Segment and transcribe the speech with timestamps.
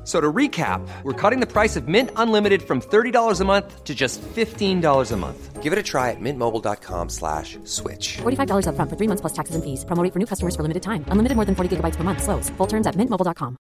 [0.00, 3.84] F- So to recap, we're cutting the price of Mint Unlimited from $30 a month
[3.84, 5.62] to just $15 a month.
[5.62, 8.18] Give it a try at mintmobile.com slash switch.
[8.22, 9.84] $45 upfront for three months plus taxes and fees.
[9.84, 11.04] Promo for new customers for limited time.
[11.12, 12.22] Unlimited more than 40 gigabytes per month.
[12.22, 12.48] Slows.
[12.56, 13.56] Full terms at mintmobile.com.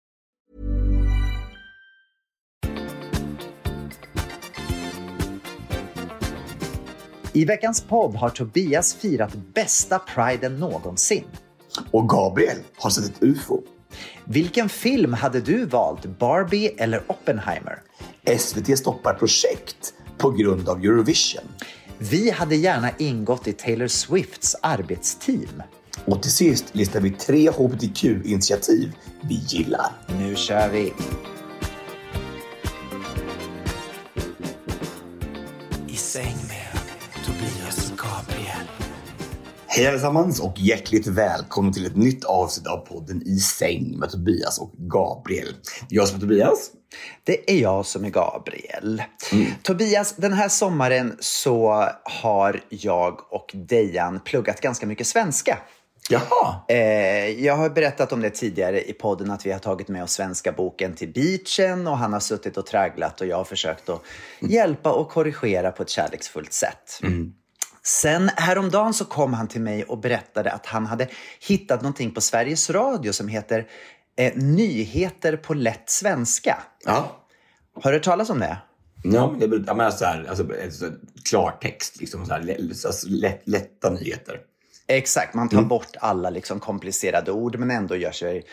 [7.34, 11.24] I veckans podd har Tobias firat bästa priden någonsin.
[11.92, 13.60] Och Gabriel har sett ett UFO.
[14.28, 17.82] Vilken film hade du valt, Barbie eller Oppenheimer?
[18.38, 21.44] SVT stoppar projekt på grund av Eurovision.
[21.98, 25.64] Vi hade gärna ingått i Taylor Swifts arbetsteam.
[26.06, 29.92] Och till sist listar vi tre hbtq-initiativ vi gillar.
[30.20, 30.94] Nu kör vi!
[39.76, 44.60] Hej allesammans och hjärtligt välkomna till ett nytt avsnitt av podden I säng med Tobias
[44.60, 45.56] och Gabriel.
[45.90, 46.72] Jag som är Tobias.
[47.24, 49.04] Det är jag som är Gabriel.
[49.64, 55.58] Tobias, den här sommaren så har jag och Dejan pluggat ganska mycket svenska.
[56.10, 56.56] Jaha.
[56.68, 56.78] Eh,
[57.46, 60.52] jag har berättat om det tidigare i podden att vi har tagit med oss svenska
[60.52, 64.02] boken till beachen och han har suttit och tragglat och jag har försökt att
[64.42, 67.00] hjälpa och korrigera på ett kärleksfullt sätt.
[67.86, 71.08] Sen häromdagen så kom han till mig och berättade att han hade
[71.48, 73.68] hittat någonting på Sveriges Radio som heter
[74.18, 76.58] eh, Nyheter på lätt svenska.
[76.86, 77.22] Ja.
[77.82, 78.58] Har du hört talas om det?
[79.04, 80.96] Ja, men det jag menar så här, alltså, så här,
[81.30, 84.40] klartext, liksom så här, alltså, lätt, lätta nyheter.
[84.88, 88.46] Exakt, man tar bort alla liksom komplicerade ord men ändå gör sig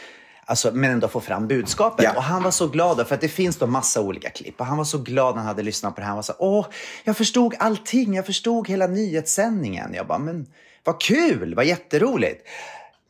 [0.44, 2.04] Alltså, men ändå får fram budskapet.
[2.04, 2.16] Ja.
[2.16, 4.60] Och han var så glad, för att det finns då massa olika klipp.
[4.60, 6.08] Och han var så glad när han hade lyssnat på det här.
[6.08, 6.66] Han var så åh,
[7.04, 8.14] jag förstod allting.
[8.14, 9.94] Jag förstod hela nyhetssändningen.
[9.94, 10.47] Jag bara, men
[10.84, 12.48] vad kul, vad jätteroligt.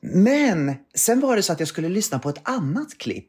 [0.00, 3.28] Men sen var det så att jag skulle lyssna på ett annat klipp.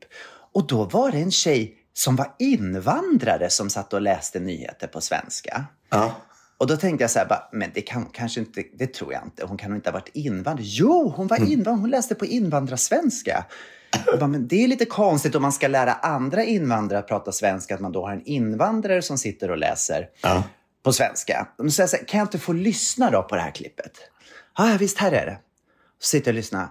[0.53, 5.01] Och då var det en tjej som var invandrare som satt och läste nyheter på
[5.01, 5.65] svenska.
[5.89, 6.15] Ja.
[6.57, 9.23] Och då tänkte jag så här, bara, men det kan kanske inte, det tror jag
[9.23, 9.45] inte.
[9.45, 10.67] Hon kan inte ha varit invandrare.
[10.67, 11.75] Jo, hon var invandrare.
[11.75, 13.45] Hon läste på invandrarsvenska.
[14.05, 17.31] Jag bara, men det är lite konstigt om man ska lära andra invandrare att prata
[17.31, 20.43] svenska, att man då har en invandrare som sitter och läser Ja.
[20.83, 21.47] på svenska.
[21.57, 23.91] De säger så här, kan jag inte få lyssna då på det här klippet?
[24.57, 25.37] Ja, visst, här är det.
[25.99, 26.67] Så sitter jag och lyssnar.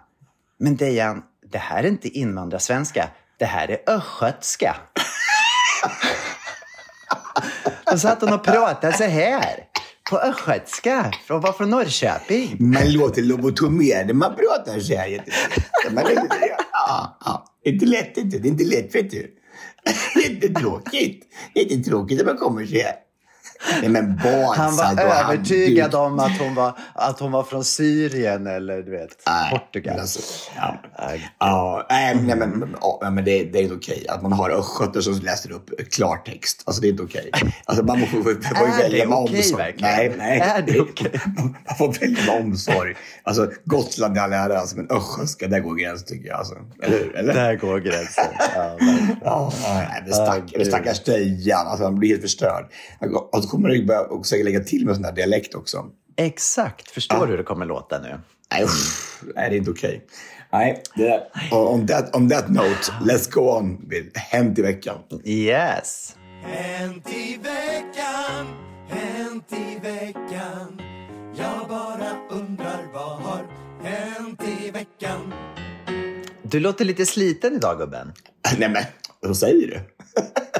[0.58, 1.22] Men Dejan,
[1.52, 3.08] det här är inte invandrarsvenska.
[3.38, 4.76] Det här är östgötska.
[7.90, 9.64] Då satt hon och pratade så här.
[10.10, 11.10] På östgötska.
[11.28, 12.56] Hon var från Norrköping.
[12.58, 14.14] Man låter lobotomerad.
[14.14, 15.24] Man pratar så här
[16.86, 17.44] ja, ja.
[17.62, 18.38] Det är inte lätt inte.
[18.38, 19.34] Det är inte lätt vet du.
[20.14, 21.26] Det är inte tråkigt.
[21.54, 22.94] Det är inte tråkigt när man kommer så här.
[23.80, 27.42] Nej men barn Han var och övertygad hade- om att hon var, att hon var
[27.42, 29.92] från Syrien eller du vet, Nej, Portugal.
[29.94, 30.20] men Alltså,
[30.56, 30.76] ja.
[31.38, 35.00] Ja, nej, nej, men, ja, men det, det är inte okej att man har östgötar
[35.00, 36.62] som läser upp klartext.
[36.66, 37.30] Alltså det är inte okej.
[37.64, 38.22] Alltså man får, får,
[38.56, 39.62] får Är välja med okej omsorg.
[39.62, 39.94] verkligen?
[39.96, 40.40] Nej, nej.
[40.40, 41.12] Är det okej?
[41.36, 42.94] Man får välja med omsorg.
[43.22, 46.38] Alltså Gotland i all ära, alltså, men östgötska, där går gränsen tycker jag.
[46.38, 46.54] Alltså.
[46.82, 47.16] Eller?
[47.16, 47.34] Eller?
[47.34, 48.24] Där går gränsen.
[48.54, 49.16] Ja, verkligen.
[49.24, 51.66] Ja, nej, det stack, det stackars Dejan.
[51.66, 52.66] Alltså, han blir helt förstörd.
[53.42, 55.86] Så kommer du börja och säkert lägga till med sån här dialekt också.
[56.16, 56.90] Exakt.
[56.90, 58.20] Förstår du hur det kommer låta nu?
[58.52, 59.22] Nej, usch.
[59.34, 60.06] nej det är inte okej.
[60.52, 61.20] Nej, där.
[61.52, 64.98] Och on, that, on that note, let's go on med Hänt i veckan.
[65.24, 66.16] Yes.
[66.42, 68.46] Hänt i veckan,
[68.88, 70.80] hänt i veckan
[71.36, 73.46] Jag bara undrar vad har
[73.82, 75.34] hänt i veckan
[76.42, 78.12] Du låter lite sliten idag gubben.
[78.58, 78.84] Nej men,
[79.20, 79.80] vad säger du?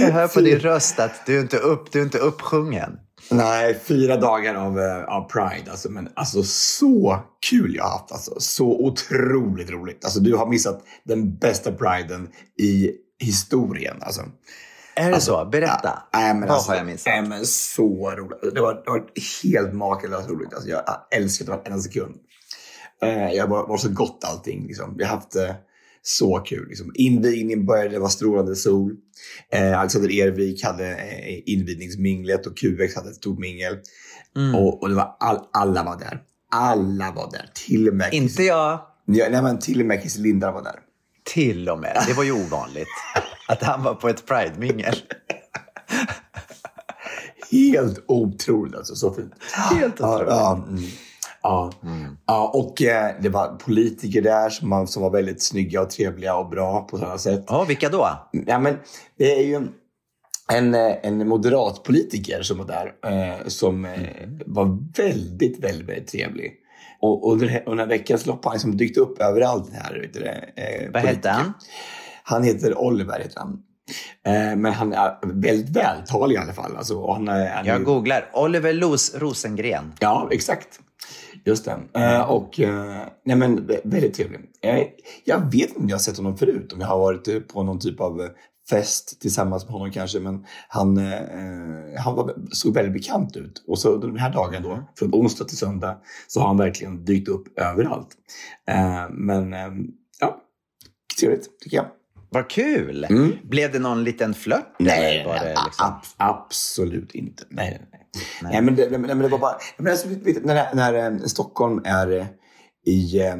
[0.00, 2.98] Jag hör på din röst att du är inte, upp, du är inte uppsjungen.
[3.30, 5.70] Nej, fyra dagar av, eh, av Pride.
[5.70, 7.18] Alltså, men alltså så
[7.50, 8.12] kul jag har haft.
[8.12, 10.04] Alltså, så otroligt roligt.
[10.04, 12.28] Alltså, du har missat den bästa Priden
[12.58, 13.96] i historien.
[14.00, 14.22] Alltså.
[14.94, 15.44] Är det så?
[15.44, 16.02] Berätta.
[16.12, 17.06] Ja, men Vad alltså, har jag missat?
[17.06, 18.54] Nej, men så roligt.
[18.54, 19.04] Det var, det var
[19.42, 20.54] helt makalöst roligt.
[20.54, 22.14] Alltså, jag älskade varenda sekund.
[23.02, 24.66] Eh, jag var, var så gott allting.
[24.66, 24.94] Liksom.
[24.96, 25.50] Vi har haft eh,
[26.02, 26.68] så kul.
[26.68, 26.92] Liksom.
[26.94, 28.92] Invigningen började, det var strålande sol.
[29.52, 33.76] Eh, Alexander Ervik hade eh, invigningsminglet och QX hade ett stort mingel.
[34.54, 36.22] Och, och det var all, alla var där.
[36.52, 37.50] Alla var där.
[37.66, 38.80] Till och med Inte jag.
[39.04, 40.80] Ja, nej, men till och med Christer Lindar var där.
[41.34, 42.04] Till och med.
[42.06, 42.88] Det var ju ovanligt.
[43.48, 44.94] Att han var på ett Pride-mingel.
[47.50, 48.94] Helt otroligt alltså.
[48.94, 49.32] Så fint.
[49.70, 50.94] Helt Ja, otroligt.
[51.48, 52.16] Ja, mm.
[52.26, 52.50] Ja.
[52.54, 56.80] och eh, det var politiker där som, som var väldigt snygga och trevliga och bra
[56.80, 57.44] på sådana sätt.
[57.48, 58.08] Ja, vilka då?
[58.46, 58.78] Ja, men
[59.18, 59.60] det är ju
[60.52, 63.92] en, eh, en moderat politiker som var där eh, som eh,
[64.46, 66.52] var väldigt, väldigt, väldigt trevlig.
[67.00, 69.70] Och, den här veckans lopp har han liksom dykt upp överallt.
[69.72, 71.52] Här, vet du, det, eh, Vad hette han?
[72.22, 73.20] Han heter Oliver.
[73.20, 73.62] Heter han.
[74.26, 76.76] Eh, men han är väldigt vältalig i alla fall.
[76.76, 78.30] Alltså, han, är- han är Jag googlar.
[78.34, 79.92] Oliver Los Rosengren.
[80.00, 80.80] Ja, exakt.
[81.48, 82.00] Just det.
[82.00, 84.40] Eh, och, eh, nej men vä- väldigt trevlig.
[84.62, 84.82] Eh,
[85.24, 87.62] jag vet inte om jag har sett honom förut, om jag har varit eh, på
[87.62, 88.26] någon typ av eh,
[88.70, 91.20] fest tillsammans med honom kanske, men han, eh,
[91.98, 93.64] han var, såg väldigt bekant ut.
[93.66, 97.28] Och så den här dagen då, från onsdag till söndag, så har han verkligen dykt
[97.28, 98.08] upp överallt.
[99.10, 99.52] Men
[100.20, 100.40] ja,
[101.20, 101.86] trevligt tycker jag.
[102.30, 103.04] Vad kul!
[103.10, 103.32] Mm.
[103.44, 104.74] Blev det någon liten flört?
[104.78, 105.86] Nej, det nej, liksom...
[105.86, 107.44] ab- absolut inte.
[107.50, 108.07] Nej, nej, nej.
[108.42, 108.62] Nej.
[108.62, 109.56] men, det, nej, men det var bara...
[109.76, 110.08] Men alltså,
[110.42, 112.26] när när eh, Stockholm är eh,
[112.86, 113.20] i...
[113.20, 113.36] eh,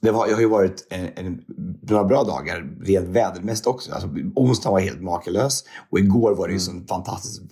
[0.00, 1.44] Det, var, det har ju varit en, en,
[1.82, 3.92] några bra dagar rent vädermässigt också.
[3.92, 6.80] Alltså, onsdagen var helt makalös och igår var det ju Mm.
[6.80, 7.42] så fantastiskt.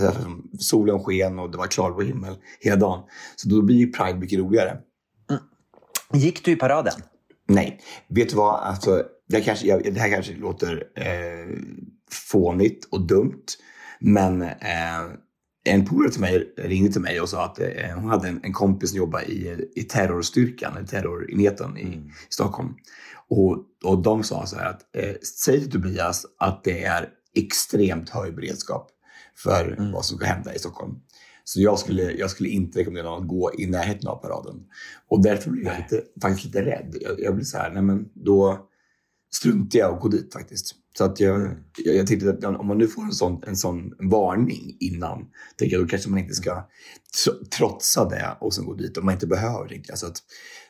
[0.00, 0.20] alltså,
[0.58, 3.02] Solen sken och det var klarblå himmel hela dagen.
[3.36, 4.78] Så då blir ju Pride mycket roligare.
[6.12, 6.92] Gick du i paraden?
[7.48, 8.54] Nej, vet du vad?
[8.60, 11.58] Alltså, det, här kanske, jag, det här kanske låter eh,
[12.10, 13.44] fånigt och dumt.
[14.00, 15.02] Men eh,
[15.66, 18.52] en polare till mig ringde till mig och sa att eh, hon hade en, en
[18.52, 22.74] kompis som jobbade i, i terrorstyrkan, i terrorenheten i Stockholm.
[23.28, 25.14] Och, och de sa så här att eh,
[25.44, 28.90] säg till Tobias att det är extremt hög beredskap
[29.36, 30.94] för vad som ska hända i Stockholm.
[31.44, 34.64] Så jag skulle, jag skulle inte rekommendera någon att gå i närheten av paraden.
[35.08, 36.96] Och därför blev jag lite, faktiskt lite rädd.
[37.00, 38.68] Jag, jag blev så här, nej men då
[39.38, 40.74] struntade jag och gå dit faktiskt.
[40.98, 43.94] Så att jag, jag, jag tänkte att om man nu får en sån, en sån
[43.98, 46.68] varning innan, tänker jag, då kanske man inte ska
[47.58, 49.68] trotsa det och sen gå dit om man inte behöver.
[49.68, 49.98] Tänkte jag.
[49.98, 50.22] Så att,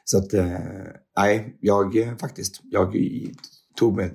[0.04, 0.58] så att eh,
[1.16, 2.96] nej, jag eh, faktiskt, jag
[3.76, 4.14] tog mig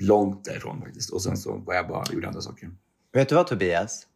[0.00, 1.10] långt därifrån faktiskt.
[1.10, 2.70] Och sen så var jag bara gjorde andra saker.
[3.12, 4.06] Vet du vad Tobias?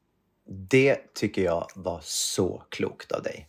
[0.70, 3.48] Det tycker jag var så klokt av dig.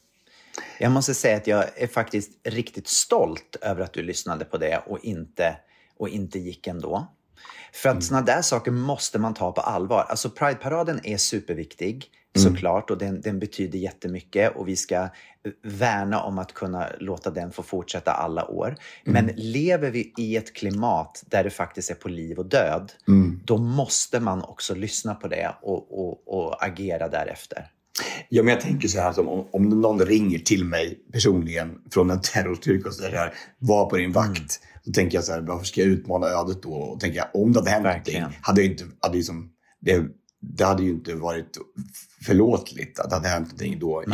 [0.79, 4.83] Jag måste säga att jag är faktiskt riktigt stolt över att du lyssnade på det
[4.87, 5.57] och inte,
[5.97, 7.07] och inte gick ändå.
[7.73, 10.05] För att såna där saker måste man ta på allvar.
[10.09, 15.09] Alltså Pride-paraden är superviktig såklart och den, den betyder jättemycket och vi ska
[15.63, 18.75] värna om att kunna låta den få fortsätta alla år.
[19.03, 22.91] Men lever vi i ett klimat där det faktiskt är på liv och död,
[23.45, 27.71] då måste man också lyssna på det och, och, och agera därefter.
[28.29, 32.09] Ja, men jag tänker så här, alltså, om, om någon ringer till mig personligen från
[32.09, 34.59] en terrorstyrka och säger här, var på din vakt.
[34.85, 36.73] Då tänker jag så här, varför ska jag utmana ödet då?
[36.73, 38.21] Och tänker jag, om det hade hänt Verkligen.
[38.21, 39.49] någonting, hade jag inte, hade liksom,
[39.81, 40.03] det,
[40.41, 41.57] det hade ju inte varit
[42.25, 44.03] förlåtligt att det hade hänt någonting då.
[44.03, 44.07] I,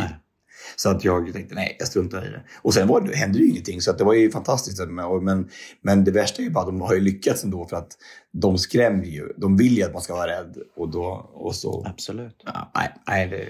[0.76, 2.42] så att jag tänkte, nej, jag struntar i det.
[2.62, 4.80] Och sen var det, hände det ju ingenting, så att det var ju fantastiskt.
[5.22, 5.48] Men,
[5.82, 7.96] men det värsta är ju bara att de har ju lyckats ändå för att
[8.32, 9.32] de skrämmer ju.
[9.36, 10.56] De vill ju att man ska vara rädd.
[10.76, 12.42] Och då, och så, Absolut.
[12.44, 13.48] ja, nej, nej, det,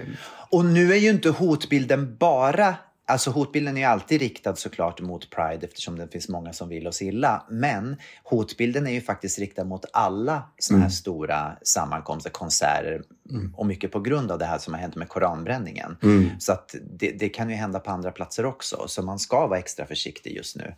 [0.49, 5.29] Och nu är ju inte hotbilden bara Alltså hotbilden är ju alltid riktad såklart mot
[5.29, 7.45] Pride eftersom det finns många som vill oss illa.
[7.49, 13.03] Men hotbilden är ju faktiskt riktad mot alla såna här stora sammankomster, konserter
[13.55, 15.97] och mycket på grund av det här som har hänt med koranbränningen.
[16.39, 19.59] Så att det, det kan ju hända på andra platser också, så man ska vara
[19.59, 20.75] extra försiktig just nu.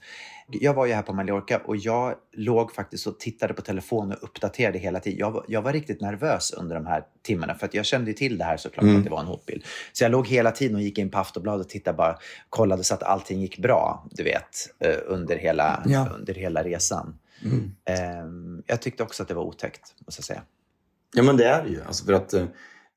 [0.47, 4.23] Jag var ju här på Mallorca och jag låg faktiskt och tittade på telefonen och
[4.23, 5.19] uppdaterade hela tiden.
[5.19, 8.13] Jag, var- jag var riktigt nervös under de här timmarna för att jag kände ju
[8.17, 9.63] till det här såklart, att det var en hotbild.
[9.93, 12.17] Så jag låg hela tiden och gick in på Aftonbladet och tittade bara,
[12.49, 16.07] kollade så att allting gick bra, du vet, eh, under hela, Ja.
[16.19, 17.19] under hela resan.
[17.85, 20.41] Ehm, jag tyckte också att det var otäckt, måste jag säga.
[21.13, 21.81] Ja, men det är det ju.
[21.83, 22.45] Alltså för att eh,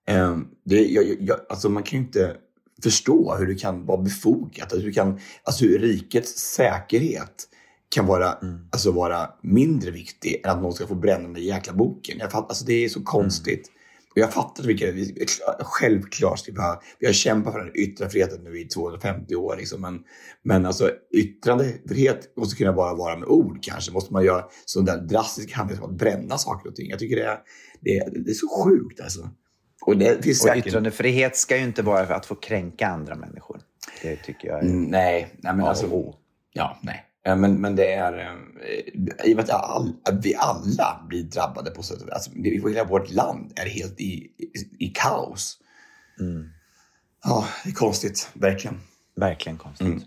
[0.08, 2.36] eh, det, jag, jag, alltså man kan ju inte
[2.82, 4.72] förstå hur det kan vara befogat.
[4.72, 7.48] Hur, det kan, alltså hur rikets säkerhet
[7.88, 8.38] kan vara,
[8.72, 12.18] alltså vara mindre viktig än att någon ska få bränna den där jäkla boken.
[12.18, 13.70] Jag fatt, alltså det är så konstigt.
[14.10, 15.26] Och jag fattar vilka, vi-
[15.60, 19.56] självklart ska vi ha, vi har kämpat för den yttrandefriheten nu i 250 år.
[19.56, 20.00] Liksom, men,
[20.42, 23.92] men alltså yttrandefrihet måste kunna bara vara med ord kanske.
[23.92, 26.90] Måste man göra sån där drastisk handling som att bränna saker och ting.
[26.90, 27.38] Jag tycker det är,
[27.80, 29.30] det är, det är så sjukt alltså.
[29.86, 30.66] Och det finns Och säkert...
[30.66, 33.60] yttrandefrihet ska ju inte vara för att få kränka andra människor.
[34.02, 35.86] Det tycker jag är Mm, nej, nej men alltså...
[35.86, 36.14] och O.
[36.52, 37.04] Ja, nej.
[37.28, 38.18] Eh, Men, men det är...
[38.18, 39.92] eh, I och med att all,
[40.22, 42.12] vi alla blir drabbade på sätt och vis.
[42.12, 42.30] Alltså,
[42.68, 45.56] hela vårt land är helt i, i, i kaos.
[46.20, 46.48] Mm.
[47.24, 48.30] Ja, det är konstigt.
[48.34, 48.80] Verkligen.
[49.16, 49.86] Verkligen konstigt.
[49.86, 50.00] Mm.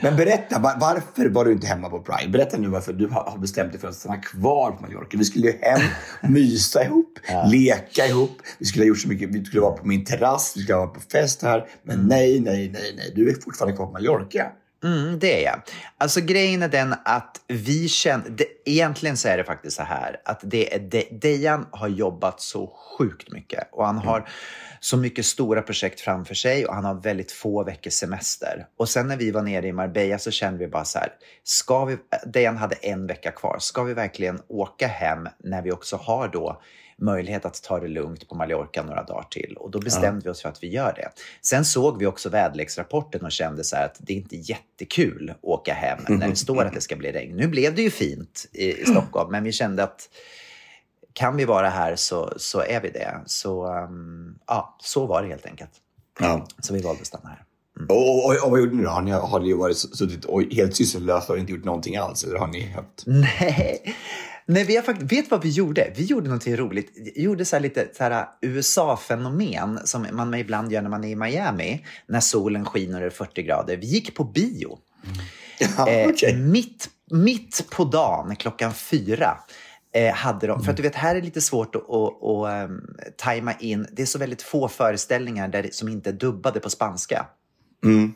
[0.00, 2.32] Men berätta, var, varför var du inte hemma på Pride?
[2.32, 5.18] Berätta nu varför du har, bestämt dig för att stanna kvar på Mallorca.
[5.18, 5.80] Vi skulle ju hem,
[6.32, 7.18] mysa ihop,
[7.50, 8.38] leka ihop.
[8.58, 9.28] Vi skulle ha gjort så mycket.
[9.28, 11.68] Vi skulle vara på min terrass, vi skulle vara på fest här.
[11.82, 13.12] Men nej, nej, nej, nej.
[13.14, 14.52] Du är fortfarande kvar på Mallorca.
[14.86, 15.60] Mm, det är jag.
[15.98, 20.20] Alltså grejen är den att vi känner, det, egentligen så är det faktiskt så här
[20.24, 22.66] att det är De, Dejan har jobbat så
[22.98, 24.28] sjukt mycket och han har
[24.80, 28.66] så mycket stora projekt framför sig och han har väldigt få veckors semester.
[28.76, 31.12] Och sen när vi var nere i Marbella så kände vi bara så här,
[31.44, 35.96] ska vi, Dejan hade en vecka kvar, ska vi verkligen åka hem när vi också
[35.96, 36.62] har då
[37.00, 39.56] möjlighet att ta det lugnt på Mallorca några dagar till.
[39.56, 41.10] Och då bestämde vi oss för att vi gör det.
[41.42, 45.74] Sen såg vi också väderleksrapporten och kände så att det är inte jättekul att åka
[45.74, 47.36] hem när det står att det ska bli regn.
[47.36, 50.08] Nu blev det ju fint i, i Stockholm, men vi kände att
[51.12, 53.20] kan vi vara här så, så är vi det.
[53.26, 55.70] Så um, ja, så var det helt enkelt.
[56.20, 56.46] Ja.
[56.60, 57.42] Så vi valde att stanna här.
[57.88, 58.88] Och, och, och vad gjorde ni då?
[58.88, 62.24] Har ni, har ni varit suttit och helt sysslolösa och inte gjort någonting alls?
[62.24, 63.02] Eller har ni haft...
[63.06, 63.96] Nej.
[64.48, 65.92] Nej, vi har faktiskt, vet vad vi gjorde?
[65.96, 66.92] Vi gjorde någonting roligt.
[67.14, 71.16] Vi gjorde så här lite så USA-fenomen som man ibland gör när man är i
[71.16, 73.76] Miami, när solen skiner och det är 40 grader.
[73.76, 74.78] Vi gick på bio.
[75.58, 76.36] Ja, Eh, okej.
[76.36, 79.38] mitt, mitt på dagen, klockan fyra,
[79.94, 80.62] eh, hade de...
[80.62, 82.80] För att du vet, här är det lite svårt att, att, att ehm,
[83.16, 83.86] tajma in.
[83.92, 87.26] Det är så väldigt få föreställningar där, som inte är dubbade på spanska.
[87.84, 88.12] Mm.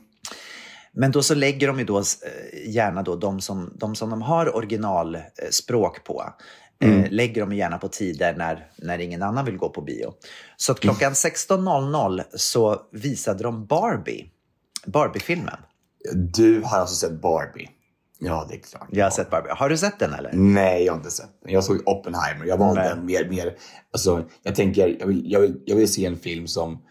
[0.93, 2.05] Men då så lägger de ju då eh,
[2.67, 6.25] gärna då de som de, som de har originalspråk på.
[6.83, 10.13] Eh, lägger de gärna på tider när, när ingen annan vill gå på bio.
[10.57, 14.31] Så att klockan 16.00 så visade de Barbie.
[14.87, 15.57] Barbie-filmen.
[16.15, 17.69] Du har alltså sett Barbie?
[18.19, 18.89] Ja, det är klart.
[18.91, 19.51] Jag har sett Barbie.
[19.51, 20.31] Har du sett den eller?
[20.33, 21.53] Nej, jag har inte sett den.
[21.53, 22.47] Jag såg Oppenheimer.
[22.47, 22.91] Jag valde Nej.
[22.93, 23.57] en mer, mer...
[23.93, 26.83] Alltså, jag tänker, jag vill, jag, vill, jag vill se en film som,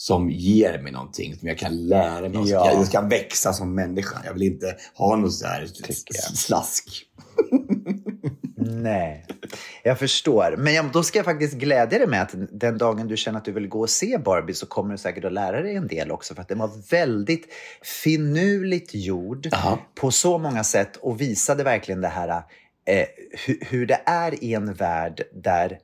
[0.00, 2.50] som ger mig någonting, som jag kan lära mig.
[2.50, 2.66] Ja.
[2.66, 2.72] Ja.
[2.72, 4.16] Jag ska växa som människa.
[4.24, 6.36] Jag vill inte ha något sådär jag.
[6.36, 7.04] slask.
[8.56, 9.26] Nej,
[9.82, 10.54] jag förstår.
[10.58, 13.52] Men då ska jag faktiskt glädja dig med att den dagen du känner att du
[13.52, 16.34] vill gå och se Barbie så kommer du säkert att lära dig en del också.
[16.34, 17.46] För att den var väldigt
[17.82, 19.78] finurligt gjord Aha.
[19.94, 22.28] på så många sätt och visade verkligen det här
[22.84, 23.06] eh,
[23.46, 25.78] hur, hur det är i en värld där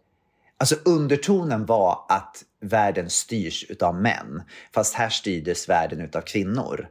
[0.57, 4.43] Alltså undertonen var att världen styrs utav män,
[4.75, 6.89] fast här styrdes världen utav kvinnor.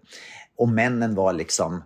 [0.58, 1.84] Och männen var liksom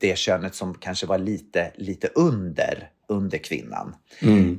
[0.00, 3.94] det könet som kanske var lite, lite under, under kvinnan.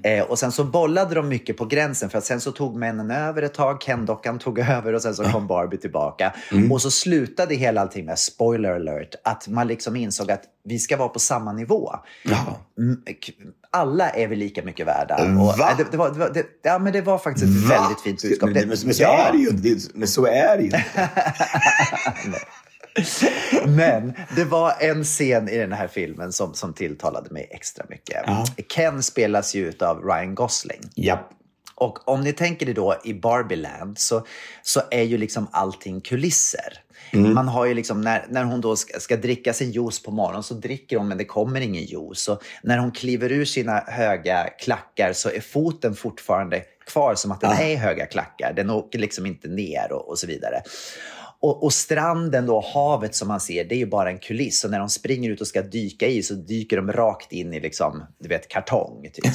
[0.03, 3.11] Eh, och sen så bollade de mycket på gränsen för att sen så tog männen
[3.11, 6.33] över ett tag, Ken-dockan tog över och sen så kom Barbie tillbaka.
[6.71, 10.97] Och så slutade hela allting med, spoiler alert, att man liksom insåg att vi ska
[10.97, 11.91] vara på samma nivå.
[12.23, 12.57] Ja.
[12.77, 13.01] Mm,
[13.71, 15.17] Alla är vi lika mycket värda.
[15.25, 15.41] Va?
[15.43, 17.75] Och, äh, det, det var, det var, det, ja, men det var faktiskt ett Va?
[17.81, 18.49] väldigt fint budskap.
[18.49, 19.17] Men, men, men så ja.
[19.27, 19.69] är det ju inte.
[19.69, 20.83] Det- Men så är det ju inte.
[23.65, 28.23] Men det var en scen i den här filmen som, som tilltalade mig extra mycket.
[28.25, 28.45] Ja.
[28.75, 30.81] Ken spelas ju av Ryan Gosling.
[30.95, 31.29] Japp.
[31.75, 34.25] Och om ni tänker er då i Barbieland så,
[34.61, 36.81] så är ju liksom allting kulisser.
[37.11, 40.43] Man har ju liksom, när, när hon då ska, ska dricka sin juice på morgonen
[40.43, 42.27] så dricker hon men det kommer ingen juice.
[42.27, 47.41] Och när hon kliver ur sina höga klackar så är foten fortfarande kvar som att
[47.41, 48.53] den är i höga klackar.
[48.53, 50.61] Den åker liksom inte ner och, och så vidare.
[51.39, 54.63] Och, och stranden då, havet som man ser, det är ju bara en kuliss.
[54.63, 57.59] Och när de springer ut och ska dyka i så dyker de rakt in i
[57.59, 59.09] liksom, du vet, kartong.
[59.13, 59.33] Typ.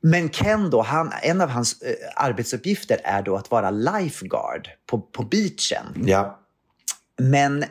[0.00, 5.00] Men Ken då, han, en av hans eh, arbetsuppgifter är då att vara lifeguard på,
[5.00, 6.04] på beachen.
[6.06, 6.40] Ja.
[7.18, 7.68] Men eh,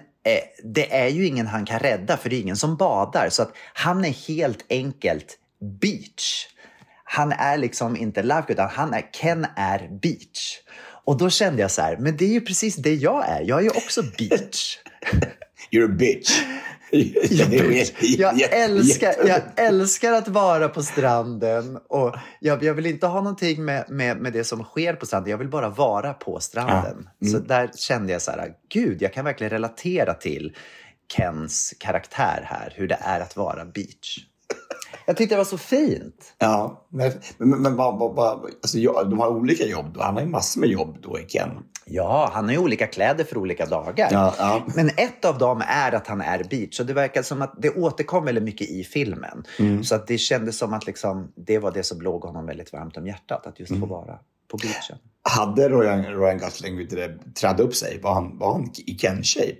[0.63, 3.29] det är ju ingen han kan rädda för det är ingen som badar.
[3.29, 5.37] Så att han är helt enkelt
[5.81, 6.47] beach.
[7.03, 10.59] Han är liksom inte lifeguard utan han är, Ken är beach.
[11.05, 13.41] Och då kände jag så här, men det är ju precis det jag är.
[13.41, 14.77] Jag är ju också beach.
[15.71, 16.41] You're a bitch.
[18.17, 23.65] Jag älskar, jag älskar att vara på stranden och jag, jag vill inte ha någonting
[23.65, 25.31] med, med, med det som sker på stranden.
[25.31, 27.09] Jag vill bara vara på stranden.
[27.31, 30.55] Så där kände jag så här, gud, jag kan verkligen relatera till
[31.17, 34.19] Kens karaktär här, hur det är att vara beach.
[35.05, 36.33] Jag tyckte det var så fint.
[36.39, 39.85] Ja, men, men, men vad, vad, vad, alltså, de har olika jobb.
[39.93, 40.01] då.
[40.01, 41.49] Han har ju massor med jobb då, Ken.
[41.85, 44.09] Ja, han har ju olika kläder för olika dagar.
[44.11, 44.63] Ja, ja.
[44.75, 46.79] Men ett av dem är att han är beach.
[46.79, 49.43] Och det verkar som att det återkom väldigt mycket i filmen.
[49.59, 49.83] Mm.
[49.83, 52.97] Så att det kändes som att liksom, det var det som låg honom väldigt varmt
[52.97, 53.47] om hjärtat.
[53.47, 53.81] Att just Mm.
[53.81, 54.19] få vara
[54.51, 54.97] på beachen.
[55.29, 56.87] Hade Ryan, Ryan Gosling
[57.39, 57.99] trätt upp sig?
[58.03, 59.57] Var han, var han i Ken-shape?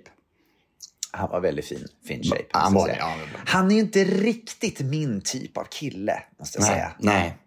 [1.15, 2.45] Han var väldigt fin, fin shape.
[2.51, 3.15] Han var ja,
[3.45, 6.91] han är ju inte riktigt min typ av kille, måste jag säga.
[6.99, 7.37] nej.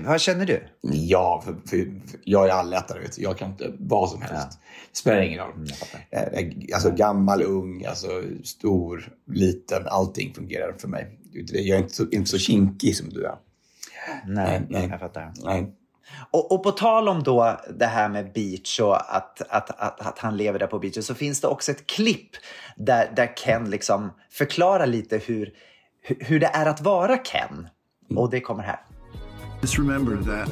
[0.00, 0.62] Vad känner du?
[0.80, 1.86] Ja, för, för,
[2.24, 3.00] jag är allätare.
[3.00, 3.22] Vet du.
[3.22, 4.58] Jag kan inte vad som helst.
[4.92, 5.52] Det spelar ingen roll.
[5.54, 6.06] Mm, fattar.
[6.10, 9.86] Eh, Alltså gammal, ung, alltså, stor, liten.
[9.86, 11.18] Allting fungerar för mig.
[11.52, 13.36] Jag är inte så, inte så kinkig som du är.
[14.26, 14.88] Nej, nej.
[14.90, 15.32] jag fattar.
[15.44, 15.72] Nej.
[16.30, 20.18] Och, och på tal om då det här med beach och att, att, att, att
[20.18, 22.30] han lever där på beachen så finns det också ett klipp
[22.76, 25.52] där, där Ken liksom förklarar lite hur,
[26.02, 27.68] hur- det är att vara Ken.
[28.16, 28.80] Och det kommer här.
[29.62, 30.50] Just remember that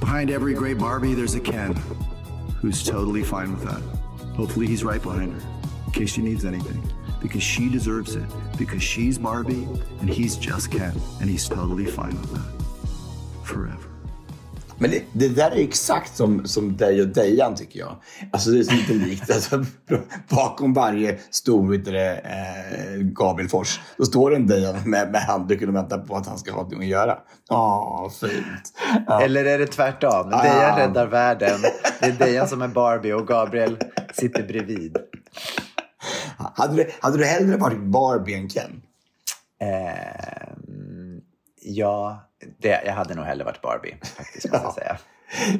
[0.00, 1.74] behind every great Barbie, there's a Ken
[2.62, 3.82] who's totally fine with that.
[4.36, 5.40] Hopefully, he's right behind her
[5.86, 6.82] in case she needs anything.
[7.22, 8.24] Because she deserves it.
[8.58, 9.66] Because she's Barbie
[10.00, 10.92] and he's just Ken.
[11.20, 13.46] And he's totally fine with that.
[13.46, 13.85] Forever.
[14.78, 17.96] Men det, det där är exakt som, som dig och Dejan tycker jag.
[18.32, 19.30] Alltså det är så lite likt.
[19.30, 19.64] Alltså,
[20.28, 25.68] bakom varje stor det, eh, Gabriel Fors, då står det en Dejan med, med handduken
[25.68, 27.18] och väntar på att han ska ha någonting att göra.
[27.50, 28.72] Åh, fint.
[29.06, 29.22] Ja.
[29.22, 30.30] Eller är det tvärtom?
[30.32, 30.42] Ah.
[30.42, 31.60] Dejan räddar världen.
[32.00, 33.78] Det är Dejan som är Barbie och Gabriel
[34.12, 34.96] sitter bredvid.
[36.54, 38.82] Hade, du, hade du hellre varit Barbie än Ken?
[39.60, 40.85] Ehm,
[41.66, 42.22] ja,
[42.58, 44.98] det, jag hade nog hellre varit Barbie faktiskt, måste jag säga.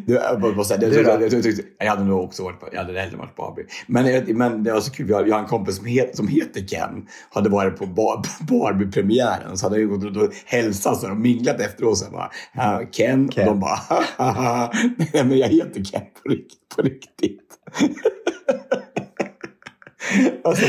[0.07, 1.11] Du, jag, bara, bara säga, det, Du då?
[1.11, 3.67] jag, jag, jag, jag hade nog också varit, jag hade hellre varit Barbie.
[3.87, 6.61] Men, men det var så kul, jag, jag har en kompis som, het, som heter
[6.69, 7.07] Ken.
[7.31, 9.59] Hade varit på Bar- Barbie-premiären.
[9.59, 11.99] Så hade jag gått och hälsat och minglat efteråt.
[11.99, 13.29] Så bara, "Ja, Ken.
[13.29, 13.49] Ken.
[13.49, 13.81] Och de bara,
[14.17, 16.77] "Haha, nej men jag heter Ken på riktigt.
[16.77, 17.43] På riktigt.
[20.45, 20.67] alltså,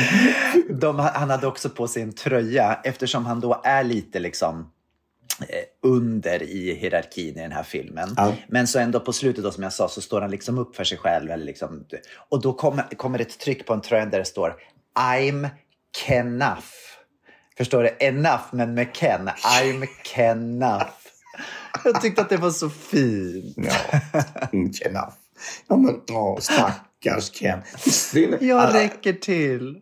[0.70, 4.72] De, han hade också på sig en tröja eftersom han då är lite liksom
[5.84, 8.14] under i hierarkin i den här filmen.
[8.18, 8.34] Ja.
[8.48, 10.84] Men så ändå på slutet då, som jag sa så står han liksom upp för
[10.84, 11.32] sig själv.
[11.32, 11.86] Eller liksom,
[12.30, 14.56] och då kommer, kommer ett tryck på en tröja där det står
[15.00, 15.50] I'm
[16.06, 16.74] Kenaf.
[17.58, 18.06] Förstår du?
[18.06, 19.30] Enough men med Ken.
[19.30, 21.08] I'm Kenaf.
[21.84, 23.56] Jag tyckte att det var så fint.
[23.58, 24.00] ja,
[24.54, 25.14] mm, enough.
[25.68, 27.60] Ja men, åh, stackars Ken.
[28.40, 29.82] Jag räcker till.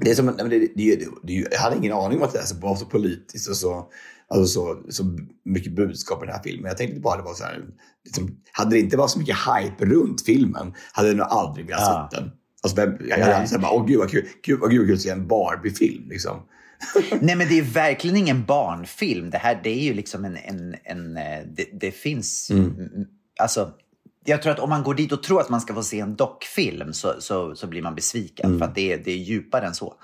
[0.00, 2.24] Det är som, nej, men det, det, det, det, det, jag hade ingen aning om
[2.24, 3.88] att det här var så politiskt och så,
[4.34, 5.04] alltså så, så
[5.44, 6.68] mycket budskap i den här filmen.
[6.68, 7.64] Jag tänkte bara det var så här,
[8.04, 11.80] liksom, hade det inte varit så mycket hype runt filmen hade jag nog aldrig velat
[11.82, 12.08] Ja.
[12.12, 12.30] se den.
[12.62, 15.10] Alltså, vem- jag hade sagt bara, åh gud vad kul, gud, vad kul att se
[15.10, 16.08] en Barbie-film.
[16.08, 16.42] Liksom.
[17.20, 19.30] Nej, men det är verkligen ingen barnfilm.
[19.30, 20.36] Det här det är ju liksom en...
[20.36, 22.50] en, en eh, det, det finns...
[22.50, 22.72] mm,
[23.40, 23.70] Alltså,
[24.24, 26.16] jag tror att om man går dit och tror att man ska få se en
[26.16, 28.58] dockfilm så, så, så blir man besviken.
[28.58, 29.94] För att det, är- det är djupare än så.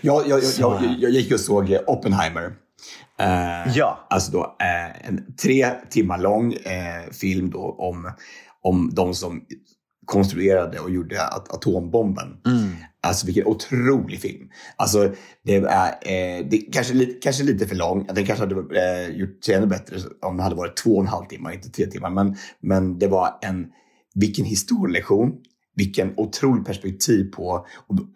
[0.00, 2.52] Jag, jag, jag, jag, jag gick och såg Oppenheimer.
[3.18, 4.06] Eh, Ja.
[4.10, 8.12] Alltså då eh, en tre timmar lång eh, film då om,
[8.62, 9.42] om de som
[10.04, 12.26] konstruerade och gjorde at atombomben.
[13.00, 14.50] Alltså vilken otrolig film.
[14.76, 15.14] Alltså
[15.44, 18.06] det är, eh, det är kanske, lite, kanske lite för lång.
[18.06, 21.06] Den kanske hade eh, gjort sig ännu bättre om det hade varit två och en
[21.08, 22.10] halv timme, inte tre timmar.
[22.10, 23.66] Men, men det var en,
[24.14, 25.32] vilken historielektion.
[25.78, 27.66] Vilken otrolig perspektiv på,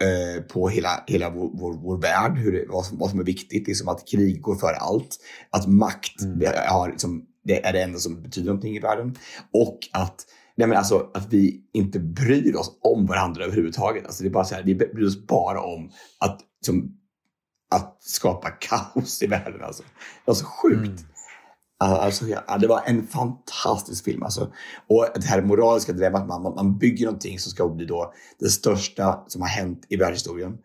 [0.03, 2.38] eh, på hela, hela vår, vår, vår värld.
[2.38, 3.66] Hur det, vad, som, vad som är viktigt.
[3.66, 5.18] Liksom att krig går före allt.
[5.51, 9.14] Att makt det har, liksom, det är det enda som betyder någonting i världen.
[9.53, 14.07] Och att Nej, men alltså, att vi inte bryr oss om varandra överhuvudtaget.
[14.07, 16.96] Alltså, det är bara så här, vi bryr oss bara om att, liksom,
[17.75, 19.62] att skapa kaos i världen.
[19.62, 19.83] Alltså.
[19.83, 19.88] Det
[20.25, 21.05] var så sjukt.
[21.84, 24.22] Alltså, ja, det var en fantastisk film.
[24.22, 24.52] Alltså.
[24.88, 29.24] Och det här moraliska dilemmat, man, man- bygger någonting som ska bli då det största
[29.26, 30.56] som har hänt i världshistorien.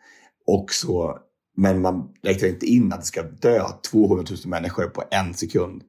[0.47, 1.17] Och så,
[1.57, 5.83] men man räknar inte in att det ska dö 200 000 människor på en sekund.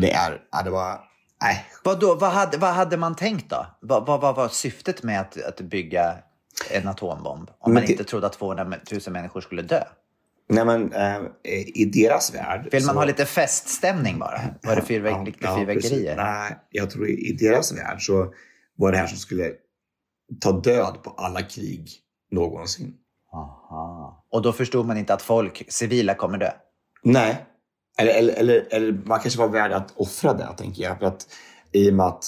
[0.00, 1.00] Det, är, ja, det var...
[1.42, 3.66] Nej, Vad, då, vad, hade, vad hade man tänkt då?
[3.80, 6.14] Vad, vad, vad var syftet med att, att bygga
[6.70, 7.50] en atombomb?
[7.60, 9.84] Om man det- inte trodde att 200 000 människor skulle dö.
[10.48, 11.20] Nej, men eh,
[11.74, 12.68] i deras värld...
[12.72, 14.40] Vill man så- ha lite feststämning bara?
[14.62, 16.16] Var det fyrverk, Ja, riktiga ja, fyrverkerier?
[16.16, 18.32] Nej, jag tror i, i deras värld så
[18.76, 19.52] var det här som skulle
[20.40, 21.88] ta död på alla krig
[22.30, 22.94] någonsin.
[23.32, 24.26] Aha.
[24.32, 26.50] Och då förstod man inte att folk, civila, kommer dö?
[27.02, 27.46] Nej.
[27.98, 30.98] Eller, eller, eller, eller man kanske var värd att offra det, tänker jag.
[30.98, 31.26] För att,
[31.72, 32.24] I och med att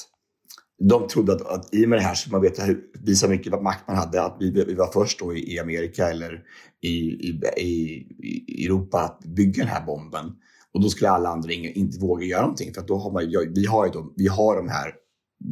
[0.78, 3.52] de trodde att, att i och med det här så man vet hur, visa mycket
[3.52, 4.22] vad makt man hade.
[4.22, 6.42] Att vi, vi var först då i, i Amerika eller
[6.80, 10.32] i, i, i, Europa att bygga den här bomben.
[10.74, 12.74] Och då skulle alla andra ing- inte våga göra någonting.
[12.74, 14.94] För att då har man, vi, har ju då, vi har de här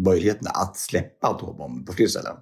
[0.04, 2.36] möjligheterna att släppa atombomber på fler ställen.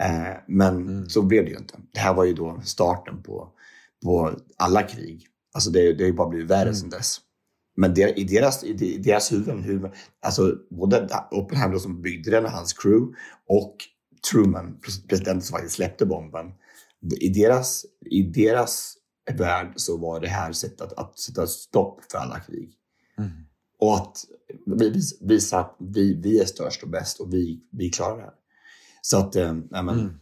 [0.00, 1.74] Eh, men så blev det ju inte.
[1.92, 3.48] Det här var ju då starten på,
[4.04, 5.26] på alla krig.
[5.54, 6.74] Alltså det, det har ju bara blivit värre mm.
[6.74, 7.16] sedan dess.
[7.76, 12.50] Men det, i, deras, i deras huvuden, hur, alltså både Oppenheimer som byggde den och
[12.50, 13.16] hans crew
[13.48, 13.76] och
[14.30, 16.52] Truman, presidenten som faktiskt släppte bomben.
[17.20, 18.94] I deras, i deras
[19.32, 22.72] värld så var det här sättet att, att sätta stopp för alla krig.
[23.18, 23.30] Mm.
[23.78, 24.24] Och att
[25.20, 28.34] visa att vi, vi är störst och bäst och vi, vi klarar det här.
[29.02, 30.18] Så att, äh, men, mm.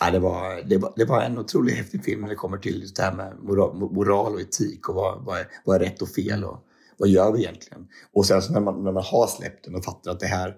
[0.00, 2.80] Ja, det, var, det, var, det var en otroligt häftig film när det kommer till
[2.80, 6.02] just det här med moral, moral och etik och vad, vad, är, vad är rätt
[6.02, 6.64] och fel och
[6.98, 7.88] vad gör vi egentligen?
[8.12, 10.56] Och sen så när man, när man har släppt den och fattar att det här,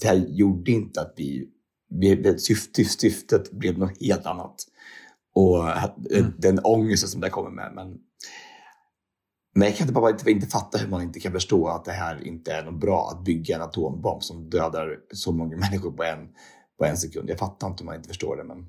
[0.00, 1.48] det här gjorde inte att vi,
[2.00, 4.56] vi syftet, syftet blev något helt annat.
[5.34, 5.68] Och
[6.12, 6.32] mm.
[6.38, 7.72] den ångesten som det kommer med.
[7.74, 7.98] Men,
[9.54, 11.92] men jag kan inte bara inte, inte fatta hur man inte kan förstå att det
[11.92, 16.04] här inte är något bra att bygga en atombomb som dödar så många människor på
[16.04, 16.28] en,
[16.80, 17.30] på en sekund.
[17.30, 18.44] Jag fattar inte hur man inte förstår det.
[18.44, 18.66] Men...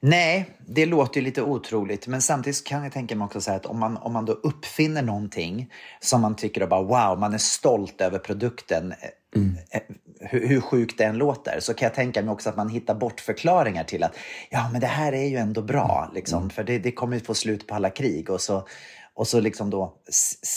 [0.00, 2.06] Nej, det låter ju lite otroligt.
[2.06, 5.02] Men samtidigt kan jag tänka mig också så att om man, om man då uppfinner
[5.02, 8.94] någonting som man tycker bara wow, man är stolt över produkten.
[9.36, 9.56] Mm.
[9.70, 9.80] Eh,
[10.20, 12.94] hur, hur sjukt det än låter så kan jag tänka mig också att man hittar
[12.94, 14.16] bort förklaringar till att
[14.50, 16.10] ja, men det här är ju ändå bra.
[16.14, 16.50] Liksom, mm.
[16.50, 18.30] För det, det kommer ju få slut på alla krig.
[18.30, 18.66] Och så
[19.14, 19.94] och så liksom då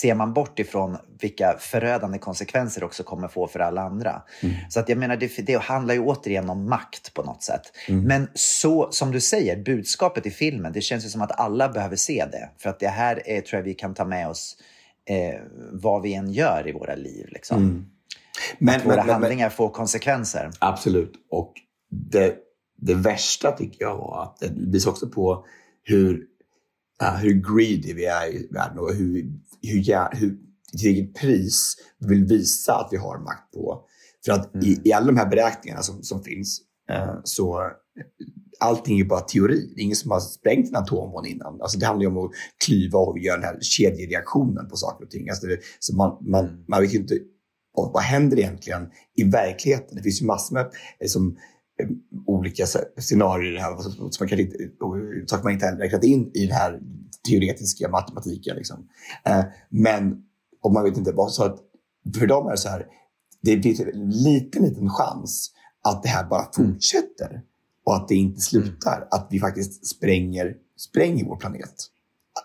[0.02, 4.22] ser man bort ifrån vilka förödande konsekvenser också kommer få för alla andra.
[4.42, 4.56] Mm.
[4.70, 7.62] Så att jag menar, det, det handlar ju återigen om makt på något sätt.
[7.88, 8.04] Mm.
[8.04, 11.96] Men så som du säger, budskapet i filmen, det känns ju som att alla behöver
[11.96, 12.50] se det.
[12.58, 14.58] För att det här är, tror jag vi kan ta med oss
[15.10, 17.28] eh, vad vi än gör i våra liv.
[17.32, 17.58] Liksom.
[17.58, 17.86] Mm.
[18.58, 20.52] Men, att våra men, handlingar men, får konsekvenser.
[20.60, 21.14] Absolut.
[21.30, 21.54] Och
[21.90, 22.36] det,
[22.78, 25.46] det värsta tycker jag var att det visar också på
[25.84, 26.26] hur
[27.04, 29.26] uh, hur greedy vi är i världen och hur,
[29.62, 30.38] hur, hur,
[30.78, 33.86] till vilket pris vi vill visa att vi har makt på.
[34.26, 34.68] För att mm.
[34.68, 36.62] i, i alla de här beräkningarna som, som finns
[36.92, 37.62] uh, så
[38.60, 39.74] allting är bara teori.
[39.76, 41.62] Det är ingen som har sprängt en atombomb innan.
[41.62, 42.32] Alltså det handlar om att
[42.66, 45.30] klyva och göra den här kedjereaktionen på saker och ting.
[45.30, 46.64] Alltså det, så man, man, mm.
[46.68, 47.18] man vet ju inte
[47.76, 49.98] vad, vad händer egentligen i verkligheten.
[49.98, 50.72] Det finns ju massor med
[51.06, 51.53] som, Eh,
[52.26, 52.66] olika
[52.98, 54.58] scenarier här, som man kanske inte,
[55.28, 56.80] saker man inte har räknat in i den här
[57.30, 58.56] teoretiska matematiken.
[58.56, 58.88] Liksom.
[59.26, 60.24] Eh, men
[60.62, 61.60] om man vet inte vad, så att
[62.20, 62.88] för dem är det så här,
[63.42, 65.52] det finns en liten, liten chans
[65.84, 66.72] att det här bara mm.
[66.72, 67.42] fortsätter
[67.86, 68.98] och att det inte slutar.
[68.98, 69.08] Mm.
[69.12, 71.74] Att vi faktiskt spränger, spränger vår planet.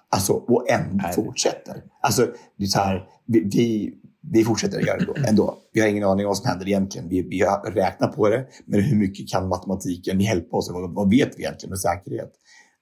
[0.09, 1.83] Alltså, och ändå fortsätter.
[2.01, 3.95] Alltså, det är så här, vi, vi,
[4.33, 5.59] vi fortsätter att göra det ändå.
[5.73, 7.09] Vi har ingen aning om vad som händer egentligen.
[7.09, 10.71] Vi, vi har räknat på det, men hur mycket kan matematiken hjälpa oss?
[10.71, 12.33] Vad, vad vet vi egentligen med säkerhet?